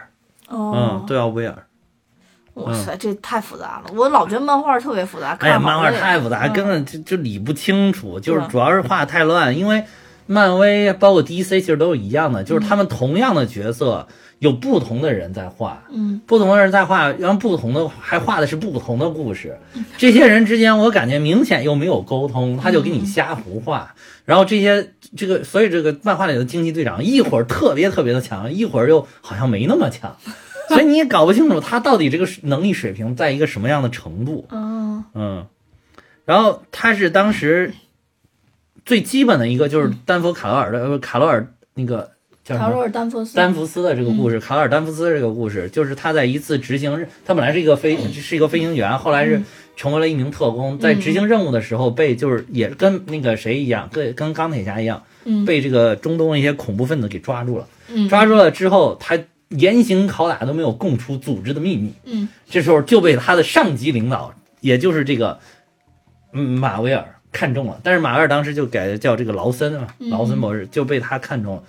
[0.48, 0.74] 哦。
[0.76, 1.56] 嗯，，都叫威尔。
[2.56, 6.54] 哇塞，这太复杂了，我老觉得漫画特别复杂，哎呀，漫画太复杂，嗯。
[6.54, 9.84] 根本就就理不清楚，就是主要是画太乱，因为
[10.26, 14.08] 漫威包括 DC 其实都是一样的，就是他们同样的角色
[14.40, 19.58] 有不同的人在画，嗯，不同的人在画，然后不同的还画的是不同的故事，
[19.98, 23.94] 这些人之间我感觉明显又没有沟通，他就给你瞎胡画，
[24.26, 30.16] 然后这些这个所以这个漫画里的惊奇队长一会儿特别特别的强，一会儿又好像没那么强，
[30.76, 34.46] 所以你也搞不清楚他到底这个能力水平在一个什么样的程度。
[34.50, 35.46] 哦，嗯，
[36.26, 37.74] 然后他是当时
[38.86, 42.12] 最基本的一个就是丹佛卡罗尔的呃卡罗尔那个
[42.44, 42.68] 叫什么？
[42.68, 49.42] 卡罗尔丹佛斯，丹佛斯的这个故事，卡罗尔丹佛斯的这个故事，就是他在一次执行，他本来是一个飞是一个飞行员，后来是
[49.76, 55.46] 成为了一名特工，在执行任务的时候被就是也跟那个谁一样，跟跟钢铁侠一样，嗯。
[55.46, 57.68] 被这个中东一些恐怖分子给抓住了。
[57.88, 58.10] 嗯。
[58.10, 59.18] 抓住了之后，他
[59.52, 61.94] 严刑拷打都没有供出组织的秘密。
[62.04, 65.40] 嗯，这时候就被他的上级领导，也就是这个
[66.34, 67.80] 嗯马维尔看中了。
[67.84, 71.64] 但是马维尔当时就改叫这个劳森啊，嗯劳森博士就被他看中了。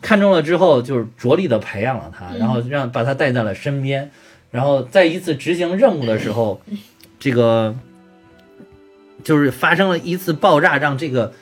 [0.00, 4.10] 看中了之后，就是着力的培养了他，然后让把他带在了身边。
[4.50, 6.60] 然后在一次执行任务的时候，
[7.18, 7.74] 这个
[9.22, 11.32] 就是发生了一次爆炸，让这个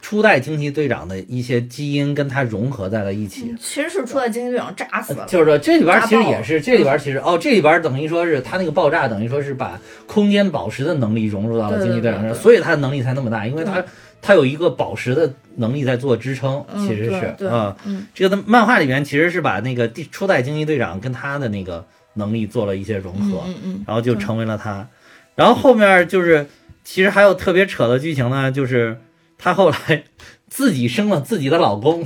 [0.00, 3.54] 初代惊奇队长的一些基因跟他融合在了一起。
[3.60, 13.84] 其实是初代惊奇队长炸死了，就是说，这里边其实也是，这里边其实哦，这里边等于说是他那个爆炸，等于说是把空间宝石的能力融入到了对惊奇队长身上，所以他的能力才那么大，因为他
[14.22, 23.44] 他有一个宝石的能力在做支撑，嗯其实是啊，嗯这个漫画里面其实是把那个第初代惊奇队长跟他的那个能力做了一些融合，
[23.86, 24.88] 然后就成为了他。
[25.36, 26.46] 然后后面就是，
[26.84, 28.98] 其实还有特别扯的剧情呢，就是
[29.40, 30.04] 他后来
[30.48, 32.04] 自己生了自己的老公，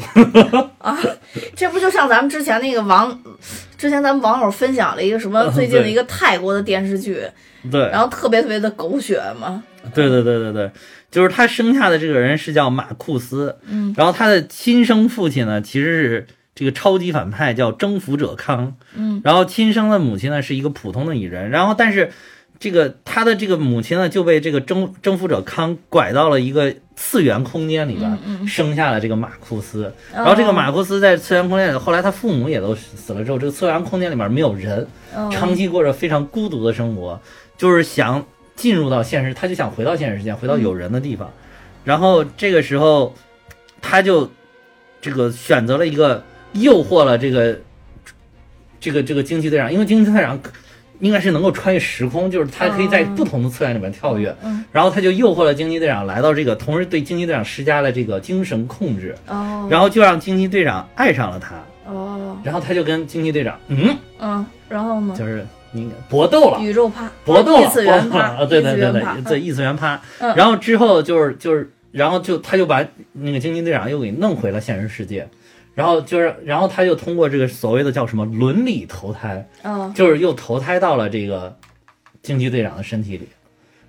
[0.79, 0.99] 啊，
[1.57, 3.19] 这不就像咱们之前那个网，
[3.77, 7.23] 之前咱们网友分享了一个什么嗯最近的一个泰国的电视剧，
[7.71, 9.63] 对，然后特别特别的狗血嘛，
[9.95, 10.71] 对对对对对，
[11.11, 22.13] 就是她生下的这个人是叫马库斯，嗯，然后她的亲生父亲呢其实是这个超级反派叫征服者康，嗯，然后亲生的母亲呢是一个普通的蚁人，然后但是
[22.59, 35.29] 这个他的这个母亲呢就被这个征征服者康拐到了一个次元空间里边，生下了这个马库斯，然后这个马库斯在次元空间里，后来他父母也都死了之后，这个次元空间里面没有人，哦。
[35.33, 37.21] 长期过着非常孤独的生活，
[37.59, 38.25] 就是想
[38.55, 41.31] 进入到现实，他就想回到现实世界，回到有人的地方。
[41.85, 43.15] 然后这个时候，
[43.83, 44.31] 他就
[45.03, 47.59] 这个选择了一个诱惑了这个
[48.81, 50.41] 这个这个惊奇队长，因为惊奇队长
[51.01, 54.35] 应该是能够穿越时空，就是他可以在不同的次元里面跳跃。
[54.45, 61.55] 嗯然后他就诱惑了惊奇队长来到这个，同时对惊奇队长施加了这个精神控制，哦，然后就让惊奇队长爱上了他。
[61.87, 65.15] 哦，然后他就跟惊奇队长，嗯，嗯，然后呢？
[65.17, 66.59] 就是你搏斗了。
[66.61, 70.01] 宇宙趴，搏斗了，异次元趴，啊，对对对对，对异次元趴。
[70.19, 75.29] 嗯然后之后就是就是，然后就他就把那个惊奇队长又给弄回了现实世界，
[75.75, 79.93] 然后就是然后他就通过这个所谓的叫什么伦理投胎，嗯。
[79.93, 81.55] 就是又投胎到了这个
[82.23, 83.29] 惊奇队长的身体里，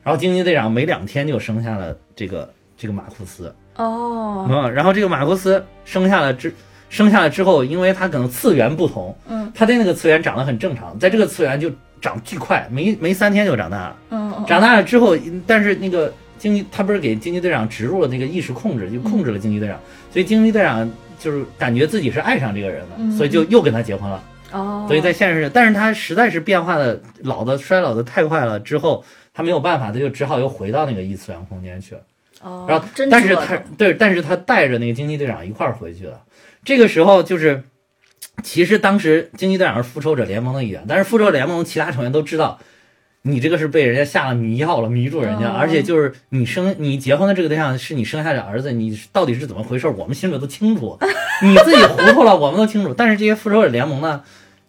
[0.03, 6.53] 然后惊奇队长没两天就生下了这个这个马库斯，哦，嗯，然后这个马库斯生下了之
[6.89, 9.51] 生下来之后，因为他可能次元不同，嗯。
[9.53, 11.71] 他在那个次元长得很正常，在这个次元就
[12.01, 14.45] 长巨快，没没三天就长大了。
[14.45, 15.15] 长大了之后，
[15.47, 19.79] 但是那个惊奇他不是给惊奇队长植入了那个意识控制，就控制了惊奇队长，
[20.11, 20.89] 所以惊奇队长
[21.25, 24.23] 就是感觉自己是爱上这个人了，嗯所以就又跟他结婚了。
[24.51, 29.03] 哦，所以在现实，但是他实在是变化的老的衰老的太快了，之后
[29.33, 32.01] 他没有办法，他就只好又回到那个异次元空间去了。
[32.43, 36.21] 哦，然后，但是他对，但是他带着那个惊奇队长一块儿回去了。
[36.63, 37.63] 这个时候就是，
[38.43, 42.59] 其实当时惊奇队长是复仇者联盟的一员，但是复仇者联盟其他成员都知道，
[43.27, 49.87] 你这个是被人家下了迷药了，迷住人家，哦而且就是你生你结婚的这个对象是你生下的儿子，你到底是怎么回事？
[49.87, 50.97] 我们心里都清楚，
[51.41, 52.93] 你自己糊涂了，我们都清楚。
[52.93, 54.21] 但是这些复仇者联盟呢？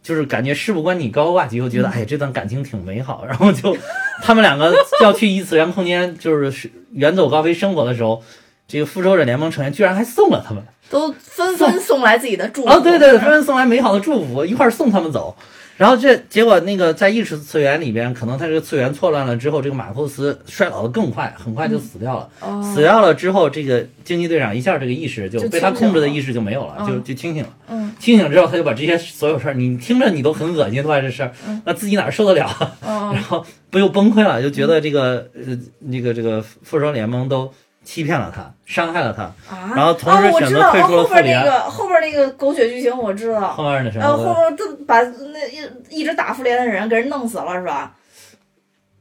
[0.03, 3.77] 就是感觉事不关己高挂起，又觉得哎这段感情挺美好，然后就
[4.23, 4.73] 他们两个
[5.03, 8.23] 要去异次元空间，就是远走高飞生活的时候，
[8.69, 12.69] 这个复仇者联盟成员居然还送了他们都纷纷送来自己的祝福。
[12.69, 15.37] 哦，对对对，纷纷送来美好的祝福，一块儿送他们走。
[15.77, 22.29] 然后这结果那个在意识次元里边，可能他这个次元错乱了之后，这个马库斯衰老的更快，很快就死掉了。
[22.41, 27.51] 哦，死掉了之后，这个惊奇队长一下这个意识就就被他控制的意识就没有了，嗯就就清醒了。
[27.69, 31.01] 嗯清醒之后，他就把这些所有事儿，你听着你都很恶心对吧？
[31.01, 31.33] 这事儿，
[31.65, 32.77] 那自己哪受得了？
[32.83, 37.53] 嗯 然后不又崩溃了，就觉得这个呃那个这个复仇者联盟都
[37.87, 39.23] 欺骗了他，伤害了他。
[39.49, 44.41] 啊，然后同时选择退出了后边那个后边那个狗血剧情我知道，后面那什么后后么？
[44.41, 47.95] 面都把那一一直打复联的人给人弄死了是吧？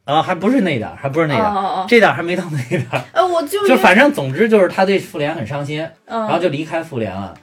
[0.05, 3.01] 啊，还不是那点儿，还不是那点儿，这点儿还没到那点儿。
[3.11, 7.33] 呃，我就就反正总之就是他对妇联很伤心，嗯，然后就离开妇联了。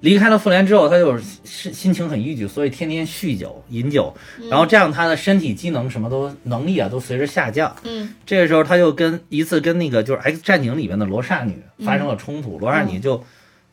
[0.00, 4.14] 离开了妇联之后，他就是心心情很郁郁，所以天天酗酒、饮酒，
[4.50, 7.74] 然后这样他的身体机能什么都能力啊都随着下降。
[7.84, 13.24] 嗯这个时候他就跟一次跟那个就是《X 战警》里面的罗刹女发生了冲突，罗刹女就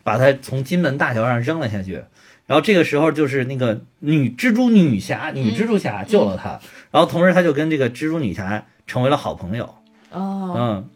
[0.03, 2.03] 把他从金门大桥上扔了下去。
[2.45, 6.59] 然后这个时候就是那个女蜘蛛女侠，女蜘蛛侠救了他，
[6.91, 9.75] 然后同时他就跟这个蜘蛛女侠成为了好朋友。
[10.11, 10.89] 哦，嗯，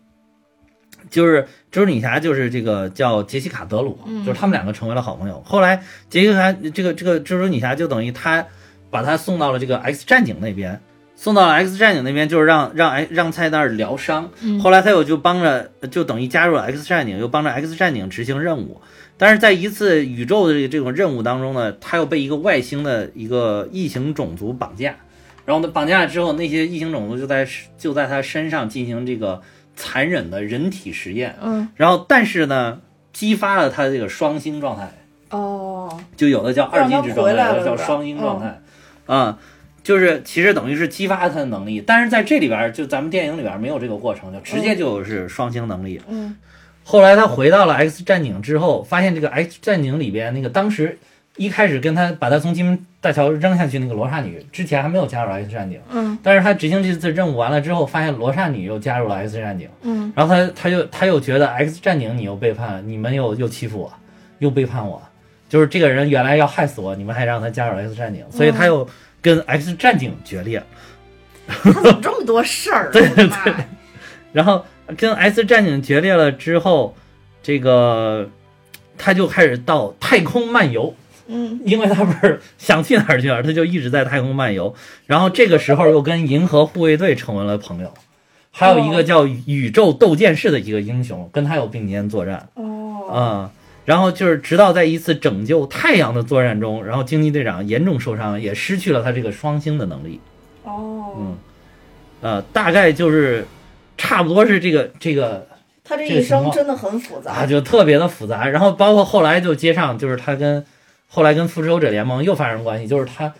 [1.09, 5.41] 就是蜘蛛女侠，就是这个叫杰西卡德鲁，嗯就是他们两个成为了好朋友。
[5.45, 8.45] 后来杰西卡这个这个蜘蛛女侠就等于他
[8.89, 10.81] 把他送到了这个 X 战警那边，
[11.15, 14.31] 送到了 X 战警那边，就是让让哎让他在那儿疗伤。
[14.41, 18.81] 嗯后来他又就帮着，就等于加入了 X 战警，又帮着 X 战警执行任务。
[19.19, 24.95] 但是在一次宇宙的这个这种任务当中呢，他又被一个外星的一个异形种族绑架，
[25.43, 27.47] 然后呢绑架了之后，那些异形种族就在
[27.79, 29.41] 就在他身上进行这个
[29.77, 31.69] 残忍的人体实验，嗯。
[31.75, 32.81] 然后但是呢，
[33.13, 34.91] 激发了他的这个双星状态，
[35.29, 38.59] 哦，就有的叫二进制状态，有的叫双星状态，
[39.05, 39.39] 啊、
[39.81, 46.01] 就是其实等于是激发他的能力，但是在这里边儿就咱们电影里边儿没有这个过程，就直接就是双星能力。
[46.09, 46.35] 嗯。
[46.83, 50.97] 后来他回到了 X 战警之后，发现这个 X 战警里边那个当时
[51.37, 56.17] 一开始跟他把他从金门大桥扔下去那个罗刹女，之前还没有加入 X 战警，嗯。
[56.21, 60.11] 但是他执行这次任务完了之后，发现罗刹女又加入了 X 战警，嗯。
[60.15, 63.93] 然后他他又他又觉得 X 战警你又背叛，你们又又欺负我，
[64.39, 65.01] 又背叛我，
[65.47, 68.87] 就是这个人原来要害死我，你们还让他加入 X 战警，所以他又
[69.21, 70.61] 跟 X 战警决裂，
[71.47, 72.89] 他怎么这么多事儿啊？
[72.91, 73.65] 对 我的妈呀。
[74.33, 74.65] 然后
[74.97, 76.95] 跟 X 战警决裂了之后，
[77.41, 78.29] 这个
[78.97, 80.93] 他就开始到太空漫游，
[81.27, 84.73] 嗯因为他不是想去哪儿去哪儿，他就一直在太空漫游。
[85.05, 87.93] 然后这个时候又跟银河护卫队成为了朋友，
[88.51, 92.47] 还有一个叫宇宙斗剑士的一个英雄，跟他有并肩作战。
[92.55, 93.51] 哦啊、
[93.85, 100.19] 然后就是直到在一次拯救太阳的作战中，然后惊奇队长严重受伤，也失去了他这个双星的能力。
[100.63, 101.37] 哦嗯，
[102.19, 103.47] 呃，大概就是
[103.97, 105.47] 差不多是这个这个
[105.83, 108.49] 他这一生真的很复杂啊，就特别的复杂。
[108.49, 110.65] 然后包括后来就接上，就是他跟
[111.07, 113.33] 后来跟复仇者联盟又发生关系，就是他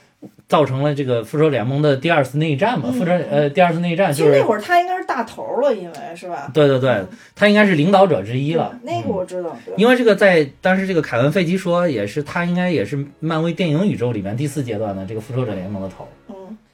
[0.47, 2.85] 造成了这个复仇联盟的第二次内战嘛。
[2.87, 6.49] 嗯复仇呃第二次内战就是其实那会儿他应该是大头了，因为是吧？
[6.53, 8.71] 对对对，他应该是领导者之一了。
[8.73, 16.26] 嗯那个我知道，因为这个在当时这个凯文·费奇说，也是他应该也是漫威电影宇宙里面第四阶段的这个复仇者联盟的头嗯，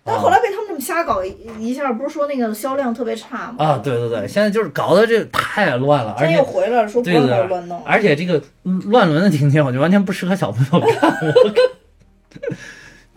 [0.05, 3.65] 但后来被他们这么瞎搞一一下，不是说那个销量特别差吗？
[3.65, 7.81] 啊，对对对，现在就是搞得这太乱了，而且又回来了，说不让对对他乱弄。
[7.85, 11.17] 而且这个乱伦的情节，我就完全不适合小朋友看。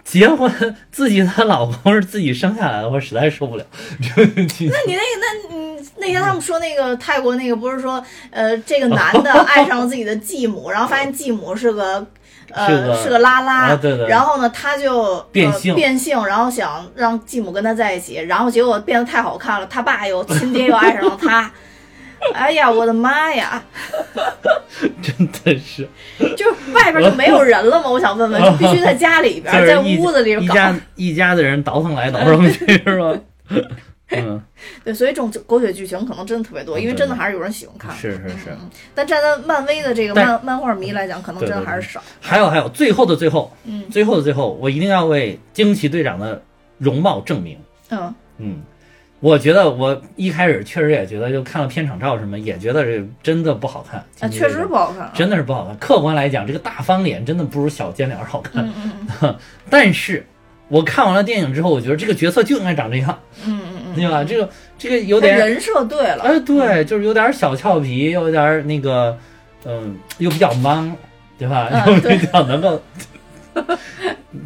[0.05, 3.65] 结婚自己的老公是自己生下来的，我实在受不了。
[3.99, 8.01] 那你那个，那嗯，那天他们说那个泰国那个不是说，
[8.31, 12.07] 呃，这个男的 爱上了自己的继母，然后发现继母是个。
[12.57, 21.51] 呃，是个是个拉拉，啊对对然后呢，他就变性呃，变性，然后想让继母跟他在一起，然后结果变得太好看了，他爸又亲爹又爱上了他，
[22.35, 23.63] 哎呀，我的妈呀！
[25.03, 25.15] 真
[25.45, 25.87] 的是，
[26.37, 27.91] 就是外边就没有人了吗？
[27.91, 30.41] 我想问问，就必须在家里边，在屋子里搞。
[30.41, 33.13] 一家一家的人倒腾来倒腾去，是吧？
[34.11, 34.41] 嗯，
[34.85, 37.95] 对，所以这种狗血剧情可能真的特别多，因为真的还是有人喜欢看。
[37.97, 38.51] 是是是。
[38.51, 42.03] 嗯但站在漫威的这个漫漫画迷来讲，可能真的还是少。
[42.21, 46.41] 还有还有，最后的最后，嗯最后的最后，我一定要为惊奇队长的
[46.79, 47.59] 容貌证明。
[47.91, 48.63] 嗯嗯，
[49.21, 54.01] 我觉得我一开始确实也觉得，就看了片场照什么，也觉得这真的不好看。
[54.21, 55.13] 啊，确实不好看啊。
[55.15, 55.77] 真的是不好看。
[55.79, 58.65] 客观来讲，这个大方脸真的不如小尖脸好看。
[58.67, 59.37] 嗯嗯嗯
[59.69, 60.25] 但是
[60.69, 63.61] 我看完了电影之后，我觉得这个角色就应该长这样，嗯，
[63.97, 64.23] 对吧？
[64.23, 64.49] 这个
[64.79, 66.23] 这个有点，人设对了。
[66.23, 69.17] 哎，对，就是有点小俏皮，又有点那个，
[69.65, 70.95] 嗯，又比较莽，
[71.39, 71.69] 对吧？
[71.73, 72.81] 嗯又比较能够，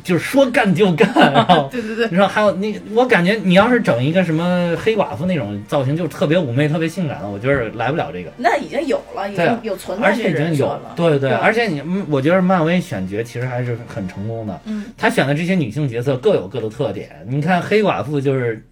[0.05, 1.68] 就是说干就干，然后。
[1.72, 8.31] 对对对，你说还有那个，我感觉你要是整一个什么黑寡妇那种造型，就特别妩媚、特别性感的，我觉得来不了这个。
[8.36, 10.93] 那已经有了，已经有存在而且已经有了。
[10.94, 14.60] 对对对，对而且你，嗯我觉得漫威选角其实还是很成功的。
[14.66, 17.10] 嗯他选的这些女性角色各有各的特点。
[17.28, 18.64] 你看黑寡妇就是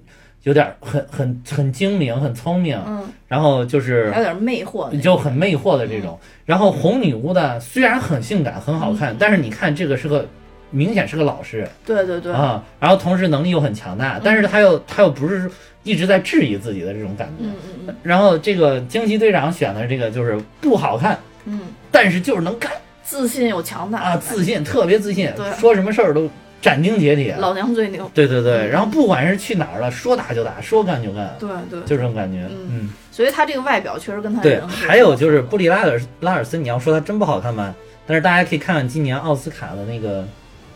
[0.49, 4.99] 有点很很很精明、很聪明，嗯，然后就是还有点魅惑。
[4.99, 6.19] 就很魅惑的这种。
[6.47, 10.27] 然后红女巫呢，虽然很性感、很好嗯看，但是你看这个是个
[10.71, 15.51] 明显是个老实人对对对，啊，然后同时能力又很强大，但是他又他又不是
[15.83, 17.45] 一直在质疑自己的这种感觉。
[17.45, 21.61] 嗯嗯嗯然后这个惊奇队长选的这个就是不好看，嗯，
[21.91, 22.73] 但是就是能干。
[23.05, 26.29] 自信又强大啊，自信，特别自信，说什么事儿都
[26.61, 27.37] 斩钉截铁。
[27.37, 28.11] 老娘最牛。
[28.15, 32.49] 对对对，然后不管是去哪儿了，说打就打，说干就干，对对，就这种感觉。
[32.51, 37.75] 嗯，所以他这个外表确实跟他对，还有就是布里拉尔拉尔森，你要说他真不好看吧，
[38.07, 40.27] 但是大家可以看看今年奥斯卡的那个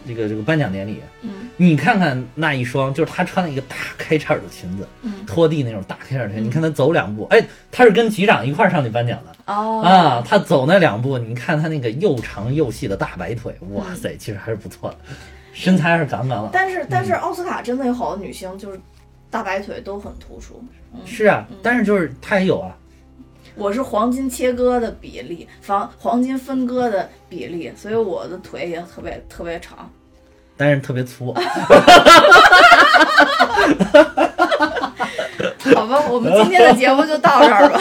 [0.06, 1.30] 这个这个颁奖典礼，嗯。
[1.58, 5.12] 你看看那一双，就是他穿了一个大开叉的裙子，嗯。
[5.26, 9.52] 拖地那种大开叉裙，你看他走两步，哎，他是跟局长一块儿上去颁奖的。
[9.52, 9.82] 哦。
[9.82, 14.96] 啊，他走那两步，你看他那个又长又细的大白腿，哇嗯塞，其实还是不错的，
[15.52, 16.50] 身材还是杠杠的。
[16.52, 18.80] 但是但是奥斯卡真的有好多女星就是
[19.30, 20.62] 大白腿都很突出。
[20.92, 22.76] 嗯，是啊，但是就是她也有啊，
[23.54, 29.90] 我是黄金切割的比例，黄黄金分割的比例，所以我的腿也特别特别长。
[30.56, 31.32] 但是特别粗。
[35.74, 37.80] 好吧，我们今天的节目就到这儿吧。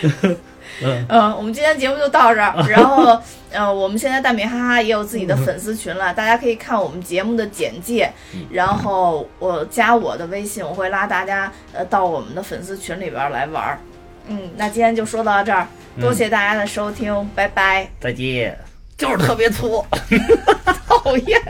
[0.82, 2.54] 嗯嗯，我们今天节目就到这儿。
[2.68, 3.20] 然后，
[3.50, 8.10] 呃，我们现在大米哈哈也有自己的粉丝群了，大家可以看我们节目的简介，
[8.50, 13.78] 然后我加我的微信，我会拉大家呃到我们的粉丝群里边来玩儿。
[14.26, 15.66] 嗯，那今天就说到这儿，
[16.00, 17.90] 多谢大家的收听，拜拜。
[18.00, 18.56] 再见，
[18.96, 19.84] 就是特别粗。
[20.86, 21.40] 讨厌。